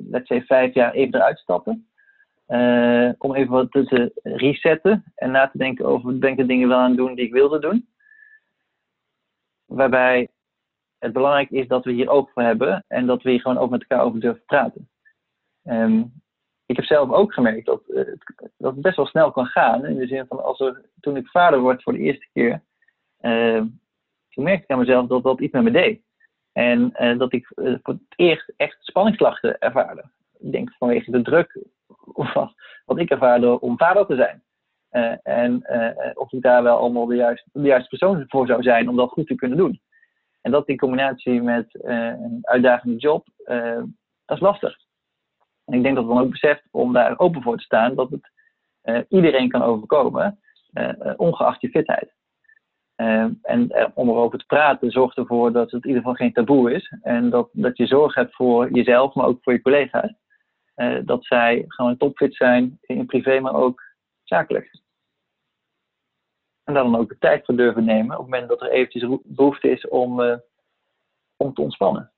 [0.09, 1.88] let's say vijf jaar, even eruit stappen.
[3.18, 6.78] om even wat te resetten en na te denken over ben ik de dingen wel
[6.78, 7.88] aan het doen die ik wilde doen.
[9.66, 10.30] Waarbij
[10.97, 13.70] het belangrijk is dat we hier open voor hebben en dat we hier gewoon ook
[13.70, 14.89] met elkaar over durven praten.
[15.63, 16.13] Um,
[16.66, 18.03] ik heb zelf ook gemerkt dat, uh,
[18.57, 19.86] dat het best wel snel kan gaan.
[19.86, 22.63] In de zin van, als er, toen ik vader word voor de eerste keer,
[23.22, 23.63] uh,
[24.30, 26.01] toen merkte ik aan mezelf dat dat iets met me deed.
[26.56, 30.03] En uh, dat ik voor het eerst echt spanningsklachten ervaarde.
[30.39, 31.60] Ik denk vanwege de druk
[32.34, 32.53] wat,
[32.86, 34.43] wat ik ervaarde om vader te zijn.
[35.24, 35.66] en
[36.14, 39.10] of ik daar wel allemaal de juiste, de juiste persoon voor zou zijn om dat
[39.10, 39.82] goed te kunnen doen.
[40.41, 43.28] En dat in combinatie met een uitdagende job,
[44.26, 44.78] dat is lastig.
[45.66, 48.10] En ik denk dat we dan ook beseft om daar open voor te staan dat
[48.10, 48.32] het
[49.10, 50.39] iedereen kan overkomen,
[51.16, 52.14] ongeacht je fitheid.
[52.96, 56.96] En om erover te praten zorgt ervoor dat het in ieder geval geen taboe is.
[57.02, 60.14] En dat, dat je zorg hebt voor jezelf, maar ook voor je collega's.
[61.06, 63.82] dat zij gewoon topfit zijn in privé, maar ook
[64.24, 64.84] zakelijk.
[66.64, 69.20] En daar dan ook de tijd voor durven nemen op het moment dat er eventjes
[69.24, 70.20] behoefte is om,
[71.38, 72.14] om te ontspannen.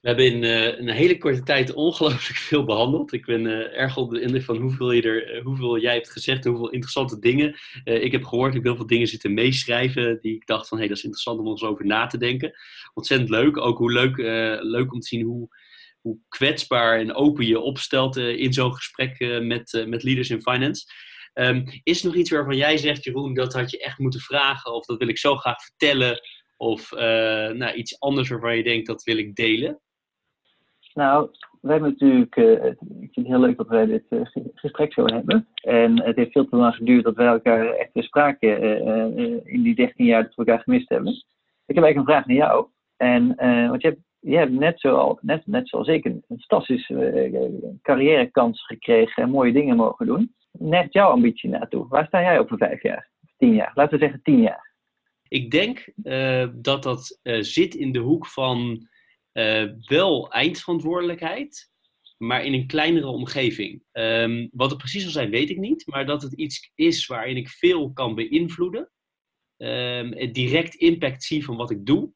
[0.00, 3.12] We hebben in uh, een hele korte tijd ongelooflijk veel behandeld.
[3.12, 6.10] Ik ben uh, erg onder de indruk van hoeveel, je er, uh, hoeveel jij hebt
[6.10, 7.54] gezegd, hoeveel interessante dingen.
[7.84, 10.84] ik heb gehoord, ik heb heel veel dingen zitten meeschrijven die ik dacht van, hé,
[10.84, 12.52] hey, dat is interessant om eens over na te denken.
[12.94, 13.56] Ontzettend leuk.
[13.56, 14.16] Ook hoe leuk,
[14.62, 15.48] leuk om te zien hoe,
[16.00, 20.84] hoe kwetsbaar en open je opstelt in zo'n gesprek met, met Leaders in Finance.
[21.34, 24.74] Um, is er nog iets waarvan jij zegt, Jeroen, dat had je echt moeten vragen
[24.74, 26.20] of dat wil ik zo graag vertellen?
[26.56, 29.80] Of nou, iets anders waarvan je denkt, dat wil ik delen?
[30.94, 31.30] Nou,
[31.60, 34.20] we hebben natuurlijk, uh, ik vind het heel leuk dat wij dit uh,
[34.54, 35.48] gesprek zo hebben.
[35.54, 39.62] En het heeft veel te lang geduurd dat wij elkaar echt weer spraken uh, in
[39.62, 41.12] die 13 jaar dat we elkaar gemist hebben.
[41.66, 42.66] Ik heb eigenlijk een vraag naar jou.
[42.96, 43.34] En,
[43.68, 48.66] want je hebt, je hebt net, zo, net, net zoals ik een, een fantastische carrièrekans
[48.66, 50.34] gekregen en mooie dingen mogen doen.
[50.52, 51.88] Net jouw ambitie naartoe.
[51.88, 53.10] Waar sta jij over vijf jaar?
[53.38, 53.72] Tien jaar?
[53.74, 54.74] Laten we zeggen tien jaar.
[55.28, 55.92] Ik denk
[56.62, 58.88] dat dat zit in de hoek van
[59.40, 61.70] uh, wel eindverantwoordelijkheid,
[62.16, 63.82] maar in een kleinere omgeving.
[63.92, 67.36] Um, wat het precies zal zijn, weet ik niet, maar dat het iets is waarin
[67.36, 68.90] ik veel kan beïnvloeden,
[69.56, 72.12] um, het direct impact zie van wat ik doe.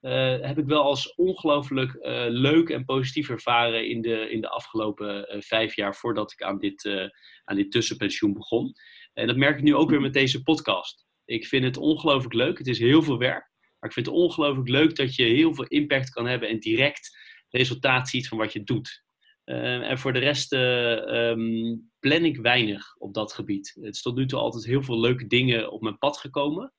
[0.00, 4.48] Uh, heb ik wel als ongelooflijk uh, leuk en positief ervaren in de, in de
[4.48, 7.10] afgelopen vijf jaar voordat ik aan dit,
[7.44, 8.72] aan dit tussenpensioen begon.
[9.12, 11.06] En dat merk ik nu ook weer met deze podcast.
[11.24, 12.58] Ik vind het ongelooflijk leuk.
[12.58, 13.49] Het is heel veel werk.
[13.80, 17.18] Maar ik vind het ongelooflijk leuk dat je heel veel impact kan hebben en direct
[17.48, 19.04] resultaat ziet van wat je doet.
[19.44, 23.76] Uh, en voor de rest uh, um, plan ik weinig op dat gebied.
[23.80, 26.72] Het is tot nu toe altijd heel veel leuke dingen op mijn pad gekomen.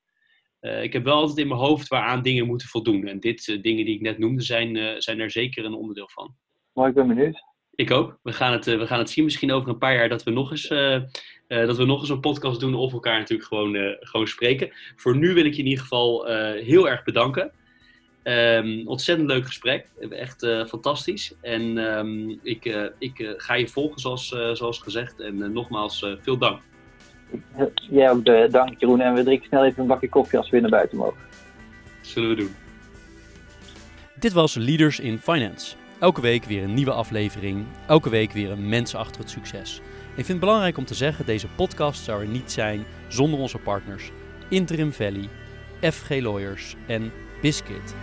[0.61, 3.07] uh, ik heb wel altijd in mijn hoofd waaraan dingen moeten voldoen.
[3.07, 6.35] En dit uh, dingen die ik net noemde zijn, zijn er zeker een onderdeel van.
[6.73, 7.43] Mooi, ik ben benieuwd.
[7.71, 8.19] Ik ook.
[8.21, 10.51] We gaan het, we gaan het zien misschien over een paar jaar dat we nog
[10.51, 10.67] eens,
[11.51, 14.69] dat we nog eens een podcast doen of elkaar natuurlijk gewoon, gewoon spreken.
[14.95, 16.25] Voor nu wil ik je in ieder geval
[16.55, 17.51] heel erg bedanken.
[18.23, 19.87] Um, ontzettend leuk gesprek.
[20.09, 21.33] Echt uh, fantastisch.
[21.41, 25.19] En um, ik, uh, ik uh, ga je volgen zoals, zoals gezegd.
[25.19, 26.59] En nogmaals, veel dank.
[27.89, 29.01] Jij ook dank Jeroen.
[29.01, 31.21] En we drinken snel even een bakje koffie als we weer naar buiten mogen.
[32.01, 32.55] Zullen we doen.
[34.19, 35.75] Dit was Leaders in Finance.
[35.99, 37.65] Elke week weer een nieuwe aflevering.
[37.87, 39.81] Elke week weer een mens achter het succes.
[40.15, 43.57] Ik vind het belangrijk om te zeggen, deze podcast zou er niet zijn zonder onze
[43.57, 44.11] partners.
[44.49, 45.29] Interim Valley,
[45.81, 47.95] FG Lawyers en Biscuit.